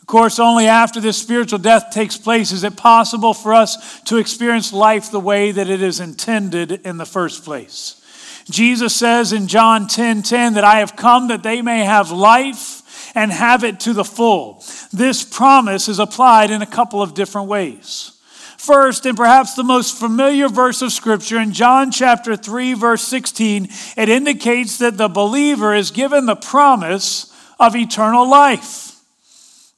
Of 0.00 0.06
course, 0.06 0.38
only 0.38 0.66
after 0.66 1.00
this 1.00 1.18
spiritual 1.18 1.58
death 1.58 1.90
takes 1.90 2.16
place 2.16 2.52
is 2.52 2.64
it 2.64 2.76
possible 2.76 3.34
for 3.34 3.52
us 3.52 4.00
to 4.02 4.16
experience 4.16 4.72
life 4.72 5.10
the 5.10 5.20
way 5.20 5.50
that 5.50 5.68
it 5.68 5.82
is 5.82 6.00
intended 6.00 6.70
in 6.86 6.96
the 6.96 7.04
first 7.04 7.44
place. 7.44 8.00
Jesus 8.48 8.94
says 8.94 9.32
in 9.32 9.48
John 9.48 9.88
10 9.88 10.22
10 10.22 10.54
that 10.54 10.64
I 10.64 10.78
have 10.78 10.94
come 10.94 11.28
that 11.28 11.42
they 11.42 11.60
may 11.60 11.80
have 11.80 12.12
life 12.12 13.10
and 13.16 13.32
have 13.32 13.64
it 13.64 13.80
to 13.80 13.92
the 13.92 14.04
full. 14.04 14.62
This 14.92 15.24
promise 15.24 15.88
is 15.88 15.98
applied 15.98 16.50
in 16.50 16.62
a 16.62 16.66
couple 16.66 17.02
of 17.02 17.14
different 17.14 17.48
ways. 17.48 18.15
First, 18.58 19.04
and 19.06 19.16
perhaps 19.16 19.54
the 19.54 19.64
most 19.64 19.98
familiar 19.98 20.48
verse 20.48 20.80
of 20.82 20.92
Scripture 20.92 21.38
in 21.38 21.52
John 21.52 21.90
chapter 21.90 22.36
3, 22.36 22.74
verse 22.74 23.02
16, 23.02 23.68
it 23.96 24.08
indicates 24.08 24.78
that 24.78 24.96
the 24.96 25.08
believer 25.08 25.74
is 25.74 25.90
given 25.90 26.26
the 26.26 26.36
promise 26.36 27.32
of 27.60 27.76
eternal 27.76 28.28
life. 28.28 28.92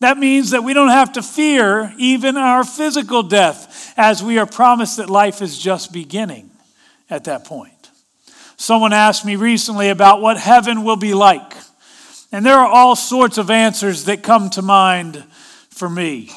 That 0.00 0.16
means 0.16 0.50
that 0.50 0.62
we 0.62 0.74
don't 0.74 0.90
have 0.90 1.12
to 1.14 1.22
fear 1.22 1.92
even 1.98 2.36
our 2.36 2.62
physical 2.62 3.24
death, 3.24 3.92
as 3.96 4.22
we 4.22 4.38
are 4.38 4.46
promised 4.46 4.98
that 4.98 5.10
life 5.10 5.42
is 5.42 5.58
just 5.58 5.92
beginning 5.92 6.50
at 7.10 7.24
that 7.24 7.44
point. 7.44 7.90
Someone 8.56 8.92
asked 8.92 9.24
me 9.24 9.34
recently 9.34 9.88
about 9.88 10.20
what 10.20 10.36
heaven 10.36 10.84
will 10.84 10.96
be 10.96 11.14
like. 11.14 11.52
And 12.30 12.44
there 12.44 12.58
are 12.58 12.68
all 12.68 12.94
sorts 12.94 13.38
of 13.38 13.50
answers 13.50 14.04
that 14.04 14.22
come 14.22 14.50
to 14.50 14.62
mind 14.62 15.24
for 15.70 15.88
me. 15.88 16.30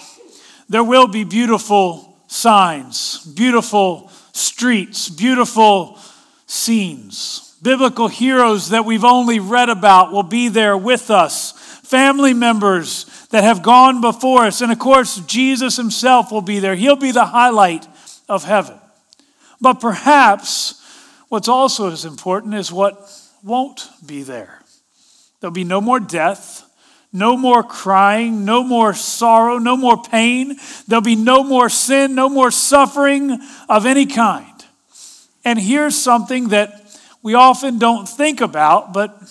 There 0.69 0.83
will 0.83 1.07
be 1.07 1.23
beautiful 1.23 2.10
signs, 2.31 3.25
beautiful 3.25 4.09
streets, 4.31 5.09
beautiful 5.09 5.99
scenes. 6.45 7.57
Biblical 7.61 8.07
heroes 8.07 8.69
that 8.69 8.85
we've 8.85 9.03
only 9.03 9.39
read 9.39 9.69
about 9.69 10.11
will 10.11 10.23
be 10.23 10.47
there 10.47 10.75
with 10.75 11.11
us. 11.11 11.51
Family 11.83 12.33
members 12.33 13.05
that 13.29 13.43
have 13.43 13.61
gone 13.61 14.01
before 14.01 14.45
us. 14.45 14.61
And 14.61 14.71
of 14.71 14.79
course, 14.79 15.19
Jesus 15.27 15.77
himself 15.77 16.31
will 16.31 16.41
be 16.41 16.59
there. 16.59 16.75
He'll 16.75 16.95
be 16.95 17.11
the 17.11 17.25
highlight 17.25 17.87
of 18.27 18.43
heaven. 18.43 18.79
But 19.59 19.75
perhaps 19.75 20.81
What's 21.31 21.47
also 21.47 21.89
as 21.89 22.03
important 22.03 22.55
is 22.55 22.73
what 22.73 23.09
won't 23.41 23.87
be 24.05 24.21
there. 24.21 24.61
There'll 25.39 25.53
be 25.53 25.63
no 25.63 25.79
more 25.79 26.01
death, 26.01 26.69
no 27.13 27.35
more 27.35 27.63
crying, 27.63 28.45
no 28.45 28.63
more 28.63 28.93
sorrow, 28.93 29.57
no 29.57 29.75
more 29.75 30.01
pain. 30.01 30.57
There'll 30.87 31.01
be 31.01 31.15
no 31.15 31.43
more 31.43 31.69
sin, 31.69 32.15
no 32.15 32.29
more 32.29 32.51
suffering 32.51 33.39
of 33.67 33.85
any 33.85 34.05
kind. 34.05 34.47
And 35.43 35.59
here's 35.59 35.97
something 35.97 36.49
that 36.49 36.77
we 37.21 37.33
often 37.33 37.79
don't 37.79 38.07
think 38.07 38.41
about, 38.41 38.93
but 38.93 39.21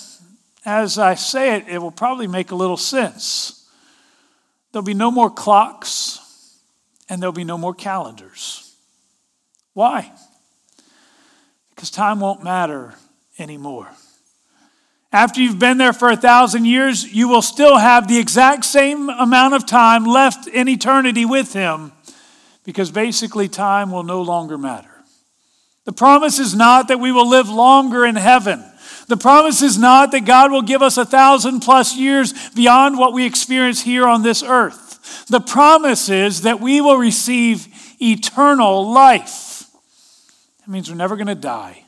as 0.64 0.98
I 0.98 1.14
say 1.14 1.56
it, 1.56 1.68
it 1.68 1.78
will 1.78 1.90
probably 1.90 2.26
make 2.26 2.50
a 2.50 2.54
little 2.54 2.76
sense. 2.76 3.68
There'll 4.72 4.84
be 4.84 4.94
no 4.94 5.10
more 5.10 5.30
clocks 5.30 6.20
and 7.08 7.20
there'll 7.20 7.32
be 7.32 7.44
no 7.44 7.58
more 7.58 7.74
calendars. 7.74 8.74
Why? 9.72 10.12
because 11.80 11.90
time 11.90 12.20
won't 12.20 12.44
matter 12.44 12.92
anymore. 13.38 13.88
After 15.12 15.40
you've 15.40 15.58
been 15.58 15.78
there 15.78 15.92
for 15.92 16.10
a 16.10 16.16
thousand 16.16 16.66
years, 16.66 17.12
you 17.12 17.28
will 17.28 17.42
still 17.42 17.78
have 17.78 18.06
the 18.06 18.18
exact 18.18 18.64
same 18.64 19.08
amount 19.08 19.54
of 19.54 19.66
time 19.66 20.04
left 20.04 20.46
in 20.46 20.68
eternity 20.68 21.24
with 21.24 21.52
Him 21.52 21.92
because 22.64 22.92
basically 22.92 23.48
time 23.48 23.90
will 23.90 24.04
no 24.04 24.22
longer 24.22 24.56
matter. 24.56 25.02
The 25.84 25.92
promise 25.92 26.38
is 26.38 26.54
not 26.54 26.88
that 26.88 27.00
we 27.00 27.10
will 27.10 27.28
live 27.28 27.48
longer 27.48 28.04
in 28.06 28.14
heaven. 28.14 28.64
The 29.08 29.16
promise 29.16 29.62
is 29.62 29.76
not 29.76 30.12
that 30.12 30.24
God 30.24 30.52
will 30.52 30.62
give 30.62 30.82
us 30.82 30.96
a 30.96 31.04
thousand 31.04 31.60
plus 31.60 31.96
years 31.96 32.32
beyond 32.50 32.96
what 32.96 33.12
we 33.12 33.26
experience 33.26 33.82
here 33.82 34.06
on 34.06 34.22
this 34.22 34.44
earth. 34.44 35.26
The 35.26 35.40
promise 35.40 36.08
is 36.08 36.42
that 36.42 36.60
we 36.60 36.80
will 36.80 36.98
receive 36.98 37.66
eternal 38.00 38.88
life. 38.92 39.66
That 40.60 40.68
means 40.68 40.88
we're 40.88 40.96
never 40.96 41.16
going 41.16 41.26
to 41.26 41.34
die. 41.34 41.82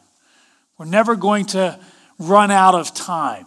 We're 0.78 0.87
never 0.87 1.14
going 1.14 1.46
to 1.46 1.78
run 2.18 2.51
out 2.51 2.75
of 2.75 2.94
time. 2.94 3.46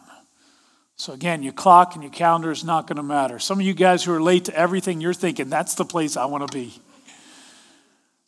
So, 0.98 1.12
again, 1.14 1.44
your 1.44 1.54
clock 1.54 1.94
and 1.96 2.04
your 2.04 2.12
calendar 2.12 2.52
is 2.52 2.64
not 2.64 2.88
going 2.88 2.98
to 2.98 3.04
matter. 3.04 3.38
Some 3.38 3.60
of 3.60 3.66
you 3.66 3.74
guys 3.74 4.04
who 4.04 4.14
are 4.14 4.22
late 4.22 4.46
to 4.46 4.56
everything, 4.58 5.02
you're 5.02 5.14
thinking, 5.14 5.50
that's 5.50 5.76
the 5.76 5.84
place 5.84 6.16
I 6.16 6.26
want 6.26 6.50
to 6.50 6.56
be. 6.56 6.74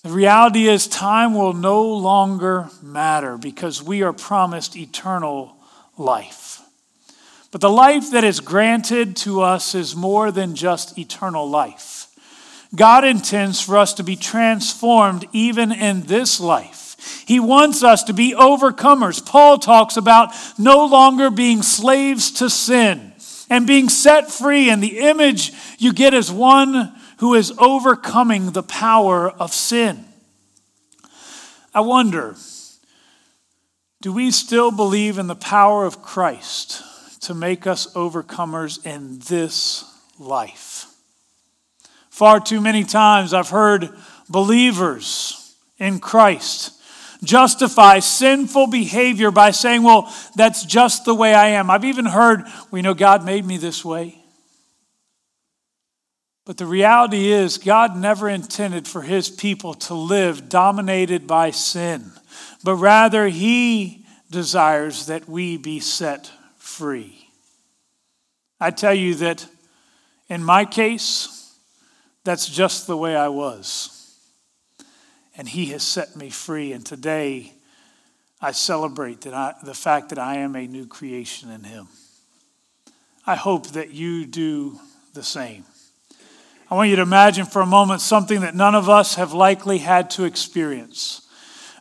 The 0.04 0.10
reality 0.10 0.68
is, 0.68 0.88
time 0.88 1.34
will 1.34 1.54
no 1.54 1.84
longer 1.84 2.70
matter 2.82 3.38
because 3.38 3.82
we 3.82 4.04
are 4.04 4.14
promised 4.14 4.76
eternal 4.76 5.56
life. 5.98 6.62
But 7.52 7.62
the 7.62 7.70
life 7.70 8.12
that 8.12 8.24
is 8.24 8.40
granted 8.40 9.16
to 9.18 9.42
us 9.42 9.74
is 9.74 9.96
more 9.96 10.32
than 10.32 10.56
just 10.56 10.98
eternal 10.98 11.50
life. 11.50 12.08
God 12.76 13.06
intends 13.06 13.62
for 13.62 13.78
us 13.78 13.94
to 13.96 14.04
be 14.04 14.16
transformed 14.16 15.26
even 15.32 15.72
in 15.72 16.04
this 16.04 16.40
life. 16.40 16.87
He 17.26 17.40
wants 17.40 17.84
us 17.84 18.04
to 18.04 18.14
be 18.14 18.34
overcomers. 18.34 19.26
Paul 19.26 19.58
talks 19.58 19.98
about 19.98 20.34
no 20.58 20.86
longer 20.86 21.30
being 21.30 21.62
slaves 21.62 22.32
to 22.32 22.50
sin 22.50 23.14
and 23.50 23.68
being 23.68 23.90
set 23.90 24.32
free. 24.32 24.70
And 24.70 24.82
the 24.82 25.00
image 25.00 25.52
you 25.78 25.94
get 25.94 26.14
is 26.14 26.32
one 26.32 26.94
who 27.18 27.34
is 27.34 27.54
overcoming 27.58 28.52
the 28.52 28.64
power 28.64 29.30
of 29.30 29.54
sin. 29.54 30.06
I 31.74 31.82
wonder 31.82 32.36
do 34.00 34.14
we 34.14 34.30
still 34.30 34.72
believe 34.72 35.18
in 35.18 35.26
the 35.26 35.36
power 35.36 35.86
of 35.86 36.04
Christ 36.04 36.84
to 37.22 37.34
make 37.34 37.66
us 37.66 37.92
overcomers 37.94 38.86
in 38.86 39.20
this 39.28 39.84
life? 40.20 40.86
Far 42.10 42.40
too 42.40 42.62
many 42.62 42.84
times 42.84 43.34
I've 43.34 43.50
heard 43.50 43.90
believers 44.30 45.56
in 45.80 46.00
Christ 46.00 46.77
justify 47.24 48.00
sinful 48.00 48.68
behavior 48.68 49.32
by 49.32 49.52
saying, 49.52 49.84
well, 49.84 50.14
that's 50.36 50.66
just 50.66 51.06
the 51.06 51.16
way 51.16 51.34
I 51.34 51.50
am. 51.50 51.70
I've 51.70 51.86
even 51.86 52.06
heard, 52.06 52.44
we 52.72 52.82
know 52.82 52.94
God 52.94 53.26
made 53.26 53.46
me 53.46 53.58
this 53.58 53.84
way. 53.84 54.16
But 56.46 56.58
the 56.58 56.66
reality 56.66 57.28
is, 57.28 57.58
God 57.58 57.98
never 57.98 58.30
intended 58.30 58.88
for 58.88 59.02
his 59.02 59.30
people 59.30 59.74
to 59.74 59.94
live 59.94 60.48
dominated 60.48 61.28
by 61.28 61.52
sin, 61.52 62.12
but 62.64 62.76
rather, 62.76 63.28
he 63.28 64.06
desires 64.32 65.08
that 65.08 65.28
we 65.28 65.58
be 65.58 65.80
set 65.80 66.32
free. 66.58 67.28
I 68.60 68.72
tell 68.72 68.94
you 68.94 69.16
that 69.16 69.46
in 70.30 70.44
my 70.44 70.66
case, 70.66 71.54
that's 72.24 72.48
just 72.48 72.88
the 72.88 72.98
way 72.98 73.16
I 73.16 73.28
was 73.30 73.97
and 75.38 75.48
He 75.48 75.68
has 75.68 75.84
set 75.84 76.16
me 76.16 76.30
free. 76.30 76.74
And 76.74 76.86
today, 76.86 77.54
I 78.42 78.52
celebrate 78.52 79.22
that 79.22 79.34
I, 79.34 79.54
the 79.64 79.74
fact 79.74 80.10
that 80.10 80.20
I 80.20 80.38
am 80.38 80.56
a 80.56 80.68
new 80.68 80.88
creation 80.88 81.52
in 81.52 81.64
Him. 81.64 81.88
I 83.26 83.36
hope 83.36 83.68
that 83.68 83.92
you 83.92 84.26
do 84.26 84.80
the 85.14 85.24
same. 85.24 85.66
I 86.70 86.76
want 86.76 86.90
you 86.90 86.98
to 86.98 87.02
imagine 87.02 87.46
for 87.46 87.62
a 87.62 87.66
moment 87.66 88.02
something 88.02 88.42
that 88.42 88.56
none 88.56 88.76
of 88.76 88.90
us 88.90 89.16
have 89.16 89.32
likely 89.32 89.78
had 89.78 90.10
to 90.12 90.26
experience. 90.26 91.22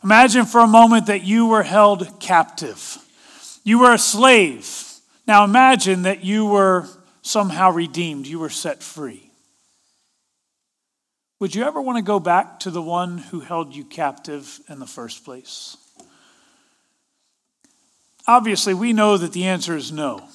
Imagine 0.03 0.45
for 0.45 0.61
a 0.61 0.67
moment 0.67 1.07
that 1.07 1.23
you 1.23 1.47
were 1.47 1.63
held 1.63 2.19
captive. 2.19 2.97
You 3.63 3.79
were 3.79 3.93
a 3.93 3.97
slave. 3.97 4.83
Now 5.27 5.43
imagine 5.43 6.03
that 6.03 6.23
you 6.23 6.45
were 6.45 6.87
somehow 7.21 7.71
redeemed, 7.71 8.27
you 8.27 8.39
were 8.39 8.49
set 8.49 8.81
free. 8.81 9.26
Would 11.39 11.53
you 11.53 11.63
ever 11.65 11.79
want 11.79 11.97
to 11.97 12.01
go 12.01 12.19
back 12.19 12.59
to 12.61 12.71
the 12.71 12.81
one 12.81 13.19
who 13.19 13.41
held 13.41 13.75
you 13.75 13.85
captive 13.85 14.59
in 14.67 14.79
the 14.79 14.87
first 14.87 15.23
place? 15.23 15.77
Obviously, 18.25 18.73
we 18.73 18.91
know 18.91 19.17
that 19.17 19.33
the 19.33 19.45
answer 19.45 19.75
is 19.75 19.91
no. 19.91 20.27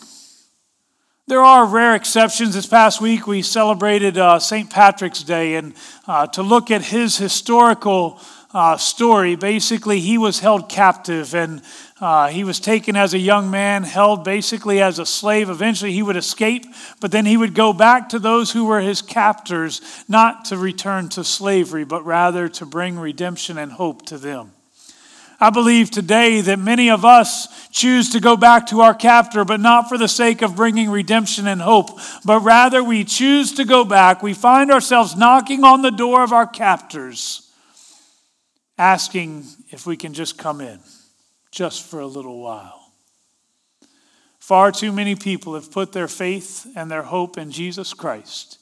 There 1.27 1.43
are 1.43 1.67
rare 1.67 1.97
exceptions. 1.97 2.55
This 2.55 2.67
past 2.67 3.01
week, 3.01 3.27
we 3.27 3.43
celebrated 3.43 4.17
uh, 4.17 4.39
St. 4.39 4.71
Patrick's 4.71 5.25
Day, 5.25 5.57
and 5.57 5.75
uh, 6.07 6.29
to 6.29 6.43
look 6.43 6.71
at 6.71 6.83
his 6.83 7.17
historical 7.17 8.21
uh, 8.55 8.77
story, 8.77 9.35
basically, 9.35 10.01
he 10.01 10.19
was 10.19 10.41
held 10.41 10.69
captive 10.69 11.35
and 11.35 11.63
uh, 12.01 12.29
he 12.29 12.45
was 12.45 12.61
taken 12.61 12.97
as 12.97 13.15
a 13.15 13.19
young 13.19 13.51
man, 13.51 13.83
held 13.83 14.25
basically 14.25 14.83
as 14.83 14.99
a 14.99 15.07
slave. 15.07 15.49
Eventually, 15.49 15.93
he 15.93 16.03
would 16.03 16.17
escape, 16.17 16.67
but 17.01 17.13
then 17.13 17.25
he 17.25 17.37
would 17.37 17.55
go 17.55 17.73
back 17.73 18.09
to 18.11 18.19
those 18.19 18.53
who 18.53 18.65
were 18.65 18.81
his 18.81 19.01
captors, 19.01 19.81
not 20.09 20.45
to 20.47 20.57
return 20.57 21.09
to 21.11 21.25
slavery, 21.25 21.85
but 21.85 22.05
rather 22.05 22.49
to 22.49 22.67
bring 22.67 22.99
redemption 22.99 23.57
and 23.57 23.73
hope 23.73 24.05
to 24.07 24.19
them. 24.19 24.53
I 25.43 25.51
believe 25.51 25.91
today 25.91 26.41
that 26.43 26.61
many 26.61 26.89
of 26.89 27.05
us 27.05 27.69
choose 27.71 28.11
to 28.11 28.21
go 28.21 28.37
back 28.37 28.69
to 28.69 28.81
our 28.83 28.95
captor, 28.95 29.45
but 29.45 29.59
not 29.59 29.89
for 29.89 29.99
the 29.99 30.07
sake 30.07 30.41
of 30.41 30.55
bringing 30.55 30.89
redemption 30.89 31.49
and 31.49 31.61
hope, 31.61 31.99
but 32.25 32.41
rather 32.41 32.85
we 32.85 33.03
choose 33.03 33.53
to 33.55 33.65
go 33.65 33.85
back. 33.85 34.23
We 34.23 34.35
find 34.35 34.71
ourselves 34.71 35.17
knocking 35.17 35.65
on 35.65 35.83
the 35.83 35.91
door 35.91 36.23
of 36.23 36.33
our 36.33 36.47
captors, 36.47 37.42
asking 38.83 39.45
if 39.71 39.87
we 39.87 39.97
can 39.97 40.13
just 40.13 40.37
come 40.37 40.61
in 40.61 40.81
just 41.53 41.89
for 41.89 42.01
a 42.01 42.07
little 42.07 42.41
while. 42.41 42.91
Far 44.41 44.73
too 44.73 44.91
many 44.91 45.15
people 45.15 45.55
have 45.55 45.71
put 45.71 45.93
their 45.93 46.09
faith 46.09 46.67
and 46.75 46.91
their 46.91 47.05
hope 47.05 47.39
in 47.39 47.53
Jesus 47.53 47.95
Christ, 47.95 48.59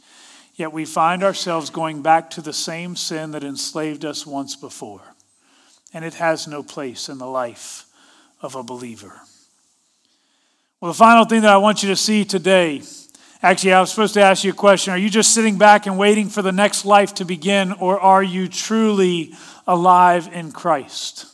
yet 0.57 0.75
we 0.75 0.85
find 0.85 1.23
ourselves 1.23 1.71
going 1.71 2.03
back 2.03 2.29
to 2.31 2.43
the 2.43 2.53
same 2.53 2.97
sin 2.97 3.31
that 3.31 3.43
enslaved 3.43 4.05
us 4.05 4.27
once 4.27 4.57
before. 4.57 5.01
And 5.95 6.05
it 6.05 6.15
has 6.15 6.47
no 6.47 6.63
place 6.63 7.09
in 7.09 7.17
the 7.17 7.27
life 7.27 7.87
of 8.43 8.55
a 8.55 8.63
believer. 8.63 9.23
Well, 10.83 10.93
the 10.93 10.99
final 10.99 11.25
thing 11.25 11.41
that 11.41 11.55
I 11.55 11.57
want 11.57 11.83
you 11.83 11.89
to 11.89 11.97
see 11.97 12.27
today 12.27 12.83
actually, 13.43 13.73
I 13.73 13.81
was 13.81 13.91
supposed 13.91 14.15
to 14.15 14.23
ask 14.23 14.45
you 14.45 14.53
a 14.53 14.55
question. 14.55 14.93
Are 14.93 14.99
you 14.99 15.11
just 15.11 15.35
sitting 15.35 15.59
back 15.59 15.87
and 15.87 15.99
waiting 15.99 16.29
for 16.29 16.43
the 16.43 16.53
next 16.53 16.85
life 16.85 17.15
to 17.15 17.25
begin, 17.25 17.73
or 17.73 17.99
are 18.01 18.23
you 18.23 18.49
truly 18.49 19.35
alive 19.67 20.29
in 20.33 20.53
Christ? 20.53 21.27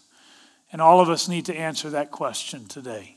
And 0.72 0.82
all 0.82 1.00
of 1.00 1.08
us 1.08 1.28
need 1.28 1.46
to 1.46 1.56
answer 1.56 1.90
that 1.90 2.10
question 2.10 2.66
today. 2.66 3.16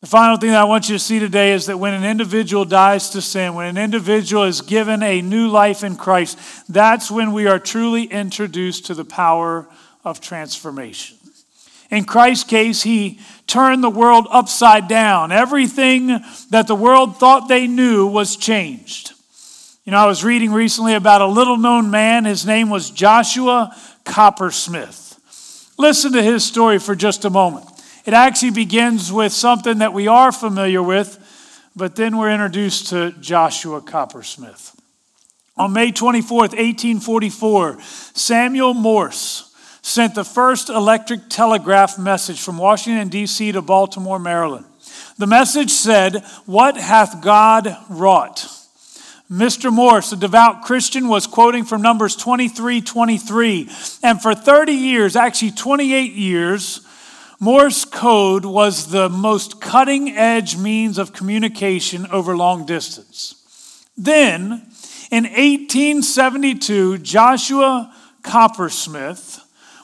The 0.00 0.06
final 0.06 0.36
thing 0.36 0.50
that 0.50 0.60
I 0.60 0.64
want 0.64 0.88
you 0.88 0.94
to 0.94 0.98
see 1.00 1.18
today 1.18 1.52
is 1.52 1.66
that 1.66 1.78
when 1.78 1.92
an 1.92 2.04
individual 2.04 2.64
dies 2.64 3.10
to 3.10 3.20
sin, 3.20 3.54
when 3.54 3.66
an 3.66 3.76
individual 3.76 4.44
is 4.44 4.60
given 4.60 5.02
a 5.02 5.20
new 5.20 5.48
life 5.48 5.82
in 5.82 5.96
Christ, 5.96 6.38
that's 6.68 7.10
when 7.10 7.32
we 7.32 7.48
are 7.48 7.58
truly 7.58 8.04
introduced 8.04 8.86
to 8.86 8.94
the 8.94 9.04
power 9.04 9.66
of 10.04 10.20
transformation. 10.20 11.17
In 11.90 12.04
Christ's 12.04 12.44
case, 12.44 12.82
he 12.82 13.18
turned 13.46 13.82
the 13.82 13.90
world 13.90 14.26
upside 14.30 14.88
down. 14.88 15.32
Everything 15.32 16.08
that 16.50 16.66
the 16.66 16.74
world 16.74 17.16
thought 17.16 17.48
they 17.48 17.66
knew 17.66 18.06
was 18.06 18.36
changed. 18.36 19.12
You 19.84 19.92
know, 19.92 19.98
I 19.98 20.06
was 20.06 20.22
reading 20.22 20.52
recently 20.52 20.94
about 20.94 21.22
a 21.22 21.26
little 21.26 21.56
known 21.56 21.90
man. 21.90 22.26
His 22.26 22.44
name 22.44 22.68
was 22.68 22.90
Joshua 22.90 23.74
Coppersmith. 24.04 25.18
Listen 25.78 26.12
to 26.12 26.22
his 26.22 26.44
story 26.44 26.78
for 26.78 26.94
just 26.94 27.24
a 27.24 27.30
moment. 27.30 27.64
It 28.04 28.12
actually 28.12 28.50
begins 28.50 29.10
with 29.10 29.32
something 29.32 29.78
that 29.78 29.94
we 29.94 30.08
are 30.08 30.30
familiar 30.32 30.82
with, 30.82 31.18
but 31.74 31.96
then 31.96 32.18
we're 32.18 32.30
introduced 32.30 32.88
to 32.88 33.12
Joshua 33.12 33.80
Coppersmith. 33.80 34.74
On 35.56 35.72
May 35.72 35.90
24th, 35.90 36.54
1844, 36.54 37.78
Samuel 37.80 38.74
Morse 38.74 39.47
sent 39.82 40.14
the 40.14 40.24
first 40.24 40.68
electric 40.68 41.28
telegraph 41.28 41.98
message 41.98 42.40
from 42.40 42.58
Washington, 42.58 43.08
D.C. 43.08 43.52
to 43.52 43.62
Baltimore, 43.62 44.18
Maryland. 44.18 44.66
The 45.18 45.26
message 45.26 45.70
said, 45.70 46.24
What 46.46 46.76
hath 46.76 47.22
God 47.22 47.76
wrought? 47.88 48.46
Mr. 49.30 49.70
Morse, 49.70 50.12
a 50.12 50.16
devout 50.16 50.62
Christian, 50.62 51.08
was 51.08 51.26
quoting 51.26 51.64
from 51.64 51.82
Numbers 51.82 52.16
23 52.16 52.80
23. 52.80 53.70
And 54.02 54.22
for 54.22 54.34
30 54.34 54.72
years, 54.72 55.16
actually 55.16 55.50
28 55.50 56.12
years, 56.12 56.80
Morse 57.40 57.84
code 57.84 58.44
was 58.44 58.90
the 58.90 59.08
most 59.08 59.60
cutting 59.60 60.16
edge 60.16 60.56
means 60.56 60.98
of 60.98 61.12
communication 61.12 62.06
over 62.10 62.36
long 62.36 62.66
distance. 62.66 63.34
Then, 63.96 64.66
in 65.10 65.24
1872, 65.24 66.98
Joshua 66.98 67.94
Coppersmith 68.22 69.40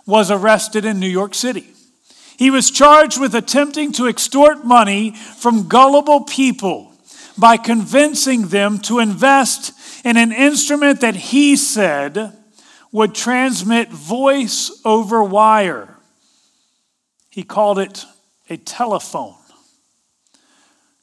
was 0.07 0.31
arrested 0.31 0.85
in 0.85 1.01
New 1.01 1.09
York 1.09 1.35
City. 1.35 1.67
He 2.37 2.51
was 2.51 2.71
charged 2.71 3.21
with 3.21 3.35
attempting 3.35 3.93
to 3.93 4.07
extort 4.07 4.64
money 4.64 5.12
from 5.12 5.69
gullible 5.69 6.23
people 6.23 6.93
by 7.38 7.57
convincing 7.57 8.49
them 8.49 8.79
to 8.81 8.99
invest 8.99 9.73
in 10.05 10.17
an 10.17 10.33
instrument 10.33 11.01
that 11.01 11.17
he 11.17 11.57
said 11.57 12.33
would 12.93 13.14
transmit 13.14 13.88
voice 13.90 14.81
over 14.85 15.23
wire. 15.23 15.97
He 17.31 17.43
called 17.43 17.79
it 17.79 18.05
a 18.49 18.57
telephone. 18.57 19.35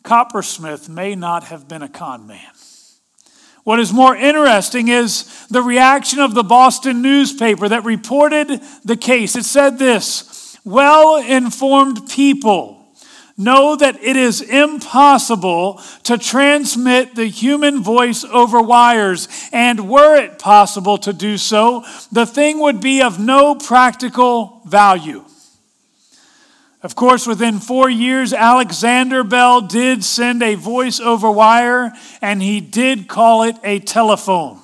Coppersmith 0.03 0.89
may 0.89 1.15
not 1.15 1.45
have 1.45 1.67
been 1.67 1.81
a 1.81 1.89
con 1.89 2.27
man. 2.27 2.51
What 3.63 3.79
is 3.79 3.93
more 3.93 4.15
interesting 4.15 4.87
is 4.87 5.47
the 5.47 5.61
reaction 5.61 6.19
of 6.19 6.33
the 6.33 6.43
Boston 6.43 7.01
newspaper 7.01 7.69
that 7.69 7.85
reported 7.85 8.61
the 8.83 8.97
case. 8.97 9.35
It 9.35 9.45
said 9.45 9.77
this 9.77 10.57
well 10.63 11.17
informed 11.17 12.09
people 12.09 12.81
know 13.37 13.75
that 13.75 14.01
it 14.03 14.15
is 14.15 14.41
impossible 14.41 15.81
to 16.03 16.17
transmit 16.17 17.15
the 17.15 17.25
human 17.25 17.81
voice 17.81 18.23
over 18.23 18.61
wires, 18.61 19.27
and 19.51 19.89
were 19.89 20.15
it 20.15 20.37
possible 20.37 20.97
to 20.99 21.13
do 21.13 21.37
so, 21.37 21.83
the 22.11 22.25
thing 22.25 22.59
would 22.59 22.81
be 22.81 23.01
of 23.01 23.19
no 23.19 23.55
practical 23.55 24.61
value. 24.65 25.23
Of 26.83 26.95
course, 26.95 27.27
within 27.27 27.59
four 27.59 27.89
years, 27.89 28.33
Alexander 28.33 29.23
Bell 29.23 29.61
did 29.61 30.03
send 30.03 30.41
a 30.41 30.55
voice 30.55 30.99
over 30.99 31.29
wire, 31.29 31.93
and 32.21 32.41
he 32.41 32.59
did 32.59 33.07
call 33.07 33.43
it 33.43 33.55
a 33.63 33.79
telephone. 33.79 34.59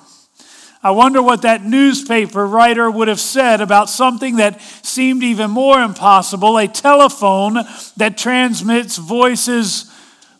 I 0.82 0.92
wonder 0.92 1.22
what 1.22 1.42
that 1.42 1.64
newspaper 1.64 2.46
writer 2.46 2.90
would 2.90 3.08
have 3.08 3.20
said 3.20 3.60
about 3.60 3.88
something 3.88 4.36
that 4.36 4.60
seemed 4.60 5.22
even 5.22 5.50
more 5.50 5.80
impossible 5.80 6.56
a 6.56 6.68
telephone 6.68 7.58
that 7.96 8.16
transmits 8.16 8.96
voices 8.96 9.92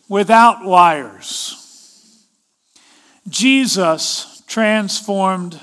without 0.07 0.63
wires. 0.63 1.55
Jesus 3.27 4.41
transformed 4.47 5.59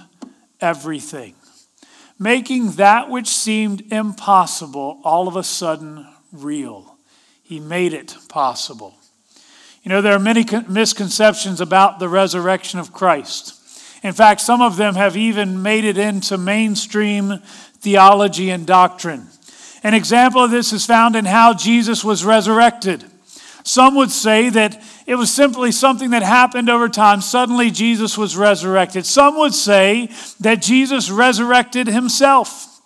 everything, 0.61 1.35
making 2.19 2.73
that 2.73 3.11
which 3.11 3.29
seemed 3.29 3.93
impossible 3.93 5.01
all 5.05 5.29
of 5.29 5.37
a 5.37 5.43
sudden 5.43 6.07
real. 6.33 6.97
He 7.43 7.61
made 7.61 7.93
it 7.93 8.17
possible. 8.29 8.95
You 9.83 9.91
know, 9.91 10.03
there 10.03 10.15
are 10.15 10.19
many 10.19 10.45
misconceptions 10.69 11.61
about 11.61 11.99
the 11.99 12.09
resurrection 12.09 12.81
of 12.81 12.93
Christ. 12.93 13.55
In 14.03 14.13
fact, 14.13 14.41
some 14.41 14.61
of 14.61 14.77
them 14.77 14.95
have 14.95 15.17
even 15.17 15.63
made 15.63 15.85
it 15.85 15.99
into 15.99 16.39
mainstream 16.39 17.39
theology 17.81 18.51
and 18.51 18.67
doctrine. 18.67 19.29
An 19.83 19.95
example 19.95 20.43
of 20.43 20.51
this 20.51 20.73
is 20.73 20.85
found 20.85 21.15
in 21.15 21.25
how 21.25 21.55
Jesus 21.55 22.03
was 22.03 22.25
resurrected. 22.25 23.05
Some 23.67 23.97
would 23.97 24.13
say 24.13 24.49
that 24.51 24.81
it 25.07 25.17
was 25.17 25.29
simply 25.29 25.73
something 25.73 26.11
that 26.11 26.23
happened 26.23 26.71
over 26.71 26.89
time. 26.89 27.21
Suddenly, 27.21 27.73
Jesus 27.73 28.17
was 28.17 28.37
resurrected. 28.37 29.05
Some 29.05 29.37
would 29.39 29.55
say 29.55 30.09
that 30.39 30.63
Jesus 30.63 31.11
resurrected 31.11 31.89
himself. 31.89 32.81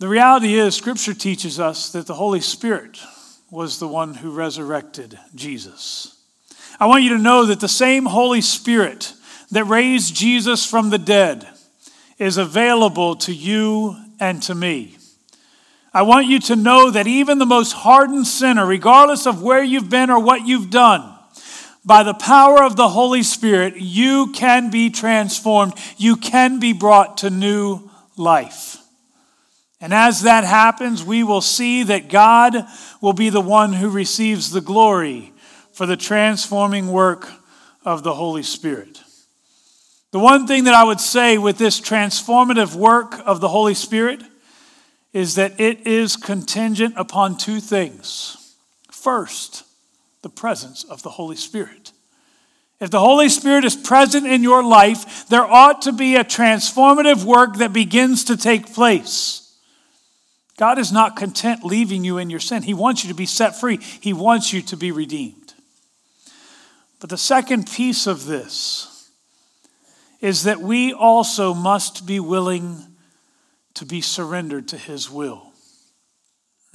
The 0.00 0.08
reality 0.08 0.54
is, 0.54 0.74
Scripture 0.74 1.14
teaches 1.14 1.60
us 1.60 1.92
that 1.92 2.08
the 2.08 2.14
Holy 2.14 2.40
Spirit 2.40 2.98
was 3.52 3.78
the 3.78 3.86
one 3.86 4.14
who 4.14 4.32
resurrected 4.32 5.16
Jesus. 5.36 6.20
I 6.80 6.86
want 6.86 7.04
you 7.04 7.10
to 7.10 7.22
know 7.22 7.46
that 7.46 7.60
the 7.60 7.68
same 7.68 8.04
Holy 8.04 8.40
Spirit 8.40 9.12
that 9.52 9.62
raised 9.62 10.12
Jesus 10.12 10.66
from 10.66 10.90
the 10.90 10.98
dead 10.98 11.46
is 12.18 12.36
available 12.36 13.14
to 13.14 13.32
you 13.32 13.96
and 14.18 14.42
to 14.42 14.56
me. 14.56 14.96
I 15.94 16.02
want 16.02 16.26
you 16.26 16.40
to 16.40 16.56
know 16.56 16.90
that 16.90 17.06
even 17.06 17.38
the 17.38 17.46
most 17.46 17.70
hardened 17.70 18.26
sinner, 18.26 18.66
regardless 18.66 19.26
of 19.26 19.40
where 19.40 19.62
you've 19.62 19.88
been 19.88 20.10
or 20.10 20.18
what 20.18 20.44
you've 20.44 20.68
done, 20.68 21.08
by 21.84 22.02
the 22.02 22.14
power 22.14 22.64
of 22.64 22.74
the 22.74 22.88
Holy 22.88 23.22
Spirit, 23.22 23.76
you 23.76 24.32
can 24.32 24.70
be 24.70 24.90
transformed. 24.90 25.74
You 25.96 26.16
can 26.16 26.58
be 26.58 26.72
brought 26.72 27.18
to 27.18 27.30
new 27.30 27.90
life. 28.16 28.78
And 29.80 29.94
as 29.94 30.22
that 30.22 30.42
happens, 30.42 31.04
we 31.04 31.22
will 31.22 31.42
see 31.42 31.84
that 31.84 32.08
God 32.08 32.56
will 33.00 33.12
be 33.12 33.28
the 33.28 33.40
one 33.40 33.74
who 33.74 33.88
receives 33.88 34.50
the 34.50 34.62
glory 34.62 35.32
for 35.72 35.86
the 35.86 35.96
transforming 35.96 36.88
work 36.88 37.28
of 37.84 38.02
the 38.02 38.14
Holy 38.14 38.42
Spirit. 38.42 39.00
The 40.10 40.18
one 40.18 40.46
thing 40.46 40.64
that 40.64 40.74
I 40.74 40.84
would 40.84 41.00
say 41.00 41.38
with 41.38 41.58
this 41.58 41.80
transformative 41.80 42.74
work 42.74 43.20
of 43.26 43.40
the 43.40 43.48
Holy 43.48 43.74
Spirit 43.74 44.22
is 45.14 45.36
that 45.36 45.58
it 45.60 45.86
is 45.86 46.16
contingent 46.16 46.92
upon 46.98 47.38
two 47.38 47.60
things. 47.60 48.56
First, 48.90 49.62
the 50.22 50.28
presence 50.28 50.82
of 50.84 51.02
the 51.02 51.10
Holy 51.10 51.36
Spirit. 51.36 51.92
If 52.80 52.90
the 52.90 53.00
Holy 53.00 53.28
Spirit 53.28 53.64
is 53.64 53.76
present 53.76 54.26
in 54.26 54.42
your 54.42 54.64
life, 54.64 55.28
there 55.28 55.44
ought 55.44 55.82
to 55.82 55.92
be 55.92 56.16
a 56.16 56.24
transformative 56.24 57.24
work 57.24 57.56
that 57.58 57.72
begins 57.72 58.24
to 58.24 58.36
take 58.36 58.74
place. 58.74 59.56
God 60.56 60.78
is 60.78 60.92
not 60.92 61.16
content 61.16 61.64
leaving 61.64 62.04
you 62.04 62.18
in 62.18 62.28
your 62.28 62.40
sin. 62.40 62.64
He 62.64 62.74
wants 62.74 63.04
you 63.04 63.08
to 63.08 63.16
be 63.16 63.26
set 63.26 63.58
free, 63.58 63.76
He 63.76 64.12
wants 64.12 64.52
you 64.52 64.62
to 64.62 64.76
be 64.76 64.90
redeemed. 64.90 65.54
But 66.98 67.10
the 67.10 67.18
second 67.18 67.70
piece 67.70 68.08
of 68.08 68.26
this 68.26 69.10
is 70.20 70.42
that 70.42 70.60
we 70.60 70.92
also 70.92 71.54
must 71.54 72.04
be 72.04 72.18
willing 72.18 72.93
to 73.74 73.84
be 73.84 74.00
surrendered 74.00 74.68
to 74.68 74.76
His 74.76 75.10
will. 75.10 75.52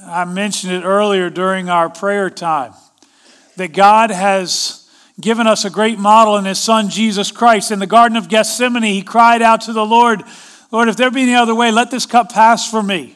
I 0.06 0.26
mentioned 0.26 0.74
it 0.74 0.84
earlier 0.84 1.30
during 1.30 1.70
our 1.70 1.90
prayer 1.90 2.30
time 2.30 2.74
that 3.58 3.74
God 3.74 4.12
has 4.12 4.90
given 5.20 5.48
us 5.48 5.66
a 5.66 5.70
great 5.70 6.00
model 6.00 6.38
in 6.38 6.46
His 6.46 6.60
Son 6.60 6.90
Jesus 6.90 7.32
Christ. 7.32 7.72
In 7.72 7.80
the 7.80 7.88
Garden 7.88 8.18
of 8.18 8.30
Gethsemane, 8.30 8.84
He 8.84 9.02
cried 9.02 9.42
out 9.42 9.62
to 9.62 9.74
the 9.74 9.86
Lord, 9.86 10.24
Lord, 10.72 10.88
if 10.88 10.96
there 10.96 11.12
be 11.12 11.24
any 11.24 11.36
other 11.36 11.56
way, 11.56 11.72
let 11.72 11.92
this 11.92 12.06
cup 12.06 12.32
pass 12.32 12.70
from 12.70 12.88
me. 12.88 13.16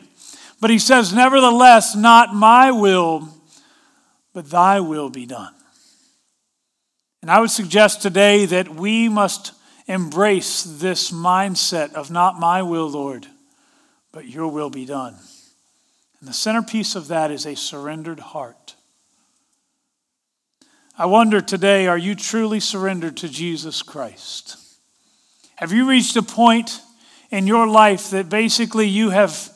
But 0.59 0.69
He 0.69 0.79
says, 0.79 1.13
Nevertheless, 1.13 1.95
not 1.95 2.33
my 2.33 2.71
will, 2.71 3.29
but 4.33 4.49
thy 4.49 4.79
will 4.79 5.09
be 5.09 5.25
done. 5.25 5.53
And 7.21 7.31
I 7.31 7.39
would 7.39 7.51
suggest 7.51 8.01
today 8.01 8.45
that 8.47 8.67
we 8.67 9.07
must 9.07 9.53
embrace 9.87 10.63
this 10.63 11.11
mindset 11.11 11.93
of 11.93 12.11
not 12.11 12.39
my 12.39 12.61
will, 12.61 12.89
Lord, 12.89 13.27
but 14.13 14.29
your 14.29 14.47
will 14.47 14.69
be 14.69 14.85
done. 14.85 15.15
And 16.19 16.29
the 16.29 16.33
centerpiece 16.33 16.95
of 16.95 17.09
that 17.09 17.31
is 17.31 17.45
a 17.45 17.55
surrendered 17.55 18.21
heart. 18.21 18.75
I 20.97 21.07
wonder 21.07 21.41
today, 21.41 21.87
are 21.87 21.97
you 21.97 22.15
truly 22.15 22.61
surrendered 22.61 23.17
to 23.17 23.27
Jesus 23.27 23.81
Christ? 23.81 24.55
Have 25.55 25.73
you 25.73 25.89
reached 25.89 26.15
a 26.15 26.21
point 26.21 26.79
in 27.31 27.47
your 27.47 27.67
life 27.67 28.11
that 28.11 28.29
basically 28.29 28.87
you 28.87 29.09
have 29.09 29.51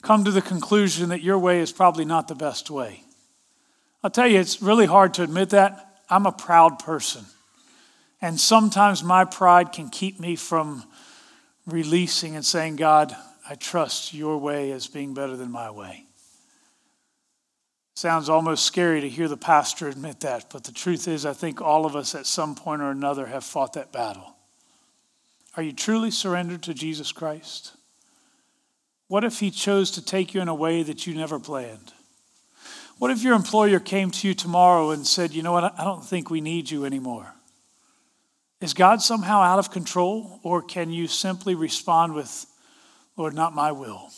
come 0.00 0.24
to 0.24 0.30
the 0.30 0.40
conclusion 0.40 1.08
that 1.08 1.22
your 1.22 1.38
way 1.38 1.58
is 1.58 1.72
probably 1.72 2.04
not 2.04 2.28
the 2.28 2.36
best 2.36 2.70
way? 2.70 3.02
I'll 4.04 4.10
tell 4.10 4.28
you, 4.28 4.38
it's 4.38 4.62
really 4.62 4.86
hard 4.86 5.14
to 5.14 5.24
admit 5.24 5.50
that. 5.50 6.00
I'm 6.08 6.26
a 6.26 6.32
proud 6.32 6.78
person. 6.78 7.24
And 8.22 8.38
sometimes 8.38 9.02
my 9.02 9.24
pride 9.24 9.72
can 9.72 9.90
keep 9.90 10.20
me 10.20 10.36
from 10.36 10.84
releasing 11.66 12.36
and 12.36 12.44
saying, 12.44 12.76
God, 12.76 13.16
I 13.48 13.54
trust 13.54 14.12
your 14.12 14.38
way 14.38 14.72
as 14.72 14.86
being 14.86 15.14
better 15.14 15.36
than 15.36 15.50
my 15.50 15.70
way. 15.70 16.04
Sounds 17.94 18.28
almost 18.28 18.64
scary 18.64 19.00
to 19.00 19.08
hear 19.08 19.26
the 19.26 19.36
pastor 19.36 19.88
admit 19.88 20.20
that, 20.20 20.50
but 20.52 20.64
the 20.64 20.72
truth 20.72 21.08
is, 21.08 21.26
I 21.26 21.32
think 21.32 21.60
all 21.60 21.84
of 21.84 21.96
us 21.96 22.14
at 22.14 22.26
some 22.26 22.54
point 22.54 22.82
or 22.82 22.90
another 22.90 23.26
have 23.26 23.42
fought 23.42 23.72
that 23.72 23.90
battle. 23.90 24.36
Are 25.56 25.62
you 25.62 25.72
truly 25.72 26.12
surrendered 26.12 26.62
to 26.64 26.74
Jesus 26.74 27.10
Christ? 27.10 27.72
What 29.08 29.24
if 29.24 29.40
He 29.40 29.50
chose 29.50 29.90
to 29.92 30.04
take 30.04 30.34
you 30.34 30.40
in 30.40 30.48
a 30.48 30.54
way 30.54 30.84
that 30.84 31.06
you 31.06 31.14
never 31.14 31.40
planned? 31.40 31.92
What 32.98 33.10
if 33.10 33.22
your 33.22 33.34
employer 33.34 33.80
came 33.80 34.10
to 34.10 34.28
you 34.28 34.34
tomorrow 34.34 34.90
and 34.90 35.06
said, 35.06 35.32
You 35.32 35.42
know 35.42 35.52
what, 35.52 35.74
I 35.78 35.84
don't 35.84 36.04
think 36.04 36.30
we 36.30 36.40
need 36.40 36.70
you 36.70 36.84
anymore? 36.84 37.34
Is 38.60 38.74
God 38.74 39.00
somehow 39.00 39.40
out 39.40 39.58
of 39.58 39.70
control, 39.70 40.40
or 40.42 40.62
can 40.62 40.90
you 40.90 41.06
simply 41.06 41.54
respond 41.54 42.14
with, 42.14 42.46
Lord, 43.18 43.34
not 43.34 43.52
my 43.52 43.72
will, 43.72 44.10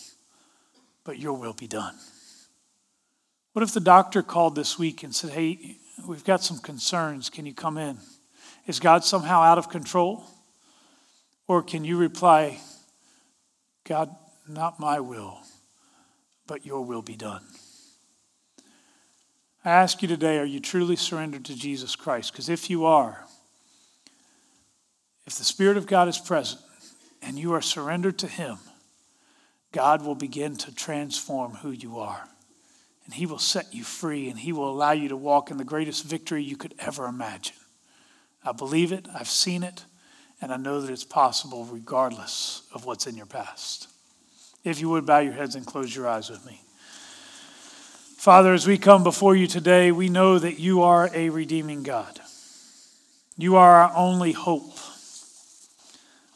but 1.05 1.19
your 1.19 1.33
will 1.33 1.55
be 1.55 1.67
done? 1.67 1.95
What 3.55 3.63
if 3.63 3.73
the 3.73 3.81
doctor 3.81 4.23
called 4.23 4.55
this 4.55 4.79
week 4.79 5.03
and 5.03 5.15
said, 5.15 5.31
Hey, 5.31 5.79
we've 6.07 6.23
got 6.23 6.45
some 6.45 6.59
concerns. 6.59 7.31
Can 7.31 7.47
you 7.47 7.55
come 7.55 7.79
in? 7.79 7.97
Is 8.67 8.79
God 8.79 9.03
somehow 9.03 9.41
out 9.41 9.57
of 9.57 9.71
control? 9.71 10.25
Or 11.49 11.63
can 11.63 11.83
you 11.83 11.97
reply, 11.97 12.61
God, 13.85 14.15
not 14.47 14.79
my 14.79 15.01
will, 15.01 15.39
but 16.47 16.65
your 16.65 16.83
will 16.83 17.03
be 17.03 17.17
done? 17.17 17.43
I 19.65 19.71
ask 19.71 20.03
you 20.03 20.09
today, 20.09 20.39
are 20.39 20.45
you 20.45 20.61
truly 20.61 20.97
surrendered 20.97 21.47
to 21.47 21.57
Jesus 21.57 21.97
Christ? 21.97 22.33
Because 22.33 22.49
if 22.49 22.71
you 22.71 22.85
are, 22.85 23.25
if 25.27 25.37
the 25.37 25.45
Spirit 25.45 25.77
of 25.79 25.87
God 25.87 26.07
is 26.07 26.19
present 26.19 26.61
and 27.23 27.39
you 27.39 27.53
are 27.55 27.63
surrendered 27.63 28.19
to 28.19 28.29
Him, 28.29 28.59
God 29.73 30.05
will 30.05 30.15
begin 30.15 30.57
to 30.57 30.75
transform 30.75 31.55
who 31.55 31.71
you 31.71 31.99
are. 31.99 32.29
And 33.05 33.15
He 33.15 33.27
will 33.27 33.39
set 33.39 33.75
you 33.75 33.85
free 33.85 34.29
and 34.29 34.39
He 34.39 34.53
will 34.53 34.71
allow 34.71 34.93
you 34.93 35.09
to 35.09 35.17
walk 35.17 35.51
in 35.51 35.57
the 35.57 35.65
greatest 35.65 36.05
victory 36.05 36.43
you 36.43 36.57
could 36.57 36.75
ever 36.79 37.07
imagine. 37.07 37.57
I 38.45 38.53
believe 38.53 38.93
it, 38.93 39.07
I've 39.15 39.29
seen 39.29 39.63
it, 39.63 39.85
and 40.41 40.53
I 40.53 40.57
know 40.57 40.81
that 40.81 40.93
it's 40.93 41.05
possible 41.05 41.65
regardless 41.67 42.63
of 42.73 42.87
what's 42.87 43.07
in 43.07 43.17
your 43.17 43.27
past. 43.27 43.89
If 44.65 44.81
you 44.81 44.89
would 44.91 45.07
bow 45.07 45.19
your 45.19 45.33
heads 45.33 45.55
and 45.55 45.67
close 45.67 45.95
your 45.95 46.09
eyes 46.09 46.31
with 46.31 46.45
me. 46.47 46.61
Father, 48.17 48.53
as 48.53 48.67
we 48.67 48.77
come 48.77 49.03
before 49.03 49.35
you 49.35 49.47
today, 49.47 49.93
we 49.93 50.09
know 50.09 50.39
that 50.39 50.59
you 50.59 50.83
are 50.83 51.11
a 51.15 51.31
redeeming 51.31 51.83
God. 51.83 52.21
You 53.39 53.57
are 53.57 53.83
our 53.83 53.97
only 53.97 54.33
hope. 54.33 54.77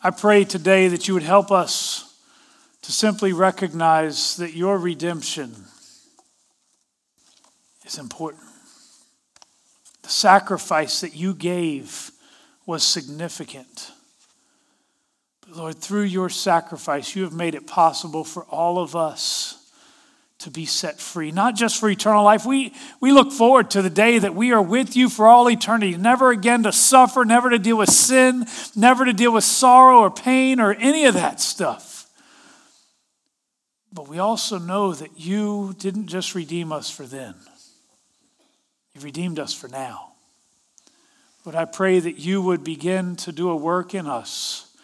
I 0.03 0.11
pray 0.11 0.45
today 0.45 0.89
that 0.89 1.07
you 1.07 1.15
would 1.15 1.23
help 1.23 1.51
us 1.51 2.04
to 2.85 2.93
simply 2.93 3.33
recognize 3.33 4.37
that 4.37 4.53
your 4.53 4.77
redemption 4.77 5.55
is 7.87 7.97
important. 7.97 8.43
The 10.03 10.11
sacrifice 10.11 11.01
that 11.01 11.17
you 11.17 11.33
gave 11.33 12.11
was 12.67 12.83
significant. 12.83 13.91
But 15.41 15.57
Lord, 15.57 15.77
through 15.77 16.03
your 16.03 16.29
sacrifice, 16.29 17.17
you 17.17 17.23
have 17.23 17.33
made 17.33 17.55
it 17.55 17.67
possible 17.67 18.23
for 18.23 18.45
all 18.45 18.79
of 18.79 18.95
us 18.95 19.67
to 20.41 20.51
be 20.51 20.67
set 20.67 21.01
free, 21.01 21.31
not 21.33 21.55
just 21.55 21.81
for 21.81 21.89
eternal 21.89 22.23
life. 22.23 22.45
We, 22.45 22.75
we 23.01 23.13
look 23.13 23.33
forward 23.33 23.71
to 23.71 23.81
the 23.81 23.89
day 23.89 24.19
that 24.19 24.35
we 24.35 24.53
are 24.53 24.61
with 24.61 24.95
you 24.95 25.09
for 25.09 25.27
all 25.27 25.49
eternity, 25.49 25.97
never 25.97 26.33
again 26.33 26.65
to 26.65 26.73
suffer, 26.73 27.25
never 27.25 27.49
to 27.49 27.59
deal 27.59 27.79
with 27.79 27.89
sin, 27.89 28.45
never 28.77 29.07
to 29.07 29.15
deal 29.15 29.33
with 29.33 29.45
sorrow 29.45 30.01
or 30.01 30.11
pain 30.11 30.61
or 30.61 30.75
any 30.75 31.07
of 31.07 31.15
that 31.15 31.41
stuff. 31.41 31.94
But 33.95 34.09
we 34.09 34.19
also 34.19 34.59
know 34.59 34.93
that 34.93 35.21
you 35.21 35.77
didn't 35.79 36.09
just 36.09 36.35
redeem 36.35 36.73
us 36.73 36.91
for 36.91 37.07
then, 37.07 37.35
you 38.93 39.01
redeemed 39.01 39.39
us 39.39 39.55
for 39.55 39.69
now. 39.69 40.11
But 41.45 41.55
I 41.55 41.67
pray 41.67 42.01
that 42.01 42.19
you 42.19 42.43
would 42.43 42.65
begin 42.65 43.17
to 43.17 43.31
do 43.31 43.51
a 43.51 43.57
work 43.57 43.95
in 43.95 44.07
us 44.07 44.75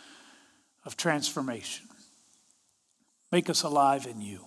of 0.84 0.96
transformation. 0.96 1.86
Make 3.32 3.48
us 3.48 3.62
alive 3.62 4.06
in 4.06 4.20
you. 4.20 4.44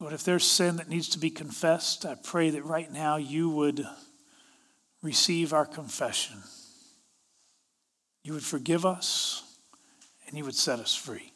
Lord, 0.00 0.12
if 0.12 0.22
there's 0.22 0.44
sin 0.44 0.76
that 0.76 0.88
needs 0.88 1.08
to 1.10 1.18
be 1.18 1.30
confessed, 1.30 2.04
I 2.04 2.14
pray 2.14 2.50
that 2.50 2.64
right 2.64 2.92
now 2.92 3.16
you 3.16 3.48
would 3.48 3.84
receive 5.02 5.52
our 5.52 5.66
confession. 5.66 6.36
You 8.22 8.34
would 8.34 8.44
forgive 8.44 8.84
us 8.84 9.42
and 10.26 10.36
you 10.36 10.44
would 10.44 10.54
set 10.54 10.78
us 10.78 10.94
free. 10.94 11.32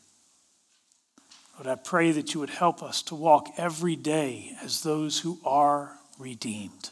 Lord, 1.54 1.66
I 1.66 1.74
pray 1.74 2.12
that 2.12 2.34
you 2.34 2.40
would 2.40 2.50
help 2.50 2.82
us 2.82 3.02
to 3.02 3.14
walk 3.14 3.48
every 3.56 3.96
day 3.96 4.52
as 4.62 4.82
those 4.82 5.20
who 5.20 5.38
are 5.44 5.92
redeemed. 6.18 6.90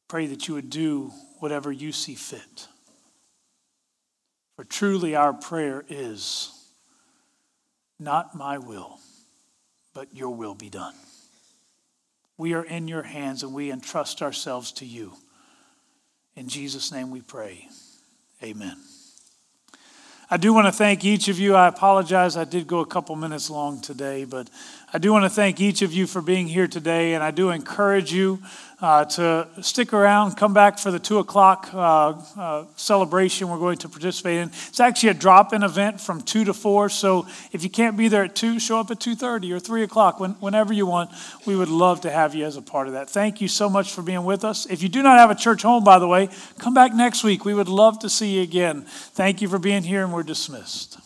I 0.00 0.08
pray 0.08 0.26
that 0.26 0.48
you 0.48 0.54
would 0.54 0.70
do 0.70 1.12
whatever 1.40 1.70
you 1.70 1.92
see 1.92 2.14
fit. 2.14 2.68
For 4.56 4.64
truly 4.64 5.14
our 5.14 5.32
prayer 5.32 5.84
is 5.88 6.50
not 7.98 8.34
my 8.34 8.58
will, 8.58 8.98
but 9.94 10.14
your 10.14 10.30
will 10.30 10.54
be 10.54 10.70
done. 10.70 10.94
We 12.36 12.54
are 12.54 12.64
in 12.64 12.88
your 12.88 13.02
hands 13.02 13.42
and 13.42 13.54
we 13.54 13.70
entrust 13.70 14.22
ourselves 14.22 14.72
to 14.72 14.86
you. 14.86 15.12
In 16.34 16.48
Jesus' 16.48 16.90
name 16.90 17.10
we 17.10 17.20
pray. 17.20 17.68
Amen. 18.42 18.76
I 20.32 20.38
do 20.38 20.54
want 20.54 20.66
to 20.66 20.72
thank 20.72 21.04
each 21.04 21.28
of 21.28 21.38
you. 21.38 21.54
I 21.54 21.68
apologize, 21.68 22.38
I 22.38 22.44
did 22.44 22.66
go 22.66 22.78
a 22.78 22.86
couple 22.86 23.14
minutes 23.16 23.50
long 23.50 23.82
today, 23.82 24.24
but 24.24 24.48
I 24.90 24.96
do 24.96 25.12
want 25.12 25.26
to 25.26 25.28
thank 25.28 25.60
each 25.60 25.82
of 25.82 25.92
you 25.92 26.06
for 26.06 26.22
being 26.22 26.48
here 26.48 26.66
today, 26.66 27.12
and 27.12 27.22
I 27.22 27.32
do 27.32 27.50
encourage 27.50 28.14
you 28.14 28.42
uh, 28.82 29.04
to 29.04 29.48
stick 29.62 29.92
around, 29.92 30.36
come 30.36 30.52
back 30.52 30.78
for 30.78 30.90
the 30.90 30.98
two 30.98 31.18
o'clock 31.18 31.70
uh, 31.72 32.20
uh, 32.36 32.64
celebration 32.76 33.48
we're 33.48 33.58
going 33.58 33.78
to 33.78 33.88
participate 33.88 34.38
in. 34.38 34.48
It's 34.48 34.80
actually 34.80 35.10
a 35.10 35.14
drop-in 35.14 35.62
event 35.62 36.00
from 36.00 36.20
two 36.20 36.44
to 36.44 36.52
four. 36.52 36.88
So 36.88 37.26
if 37.52 37.62
you 37.62 37.70
can't 37.70 37.96
be 37.96 38.08
there 38.08 38.24
at 38.24 38.34
two, 38.34 38.58
show 38.58 38.78
up 38.80 38.90
at 38.90 38.98
two 38.98 39.14
thirty 39.14 39.52
or 39.52 39.60
three 39.60 39.84
o'clock, 39.84 40.20
when, 40.20 40.32
whenever 40.32 40.72
you 40.72 40.84
want. 40.84 41.10
We 41.46 41.54
would 41.54 41.68
love 41.68 42.00
to 42.02 42.10
have 42.10 42.34
you 42.34 42.44
as 42.44 42.56
a 42.56 42.62
part 42.62 42.88
of 42.88 42.94
that. 42.94 43.08
Thank 43.08 43.40
you 43.40 43.48
so 43.48 43.70
much 43.70 43.92
for 43.92 44.02
being 44.02 44.24
with 44.24 44.44
us. 44.44 44.66
If 44.66 44.82
you 44.82 44.88
do 44.88 45.02
not 45.02 45.18
have 45.18 45.30
a 45.30 45.36
church 45.36 45.62
home, 45.62 45.84
by 45.84 45.98
the 46.00 46.08
way, 46.08 46.28
come 46.58 46.74
back 46.74 46.92
next 46.92 47.22
week. 47.22 47.44
We 47.44 47.54
would 47.54 47.68
love 47.68 48.00
to 48.00 48.10
see 48.10 48.36
you 48.36 48.42
again. 48.42 48.82
Thank 49.14 49.40
you 49.40 49.48
for 49.48 49.60
being 49.60 49.84
here, 49.84 50.02
and 50.02 50.12
we're 50.12 50.24
dismissed. 50.24 50.98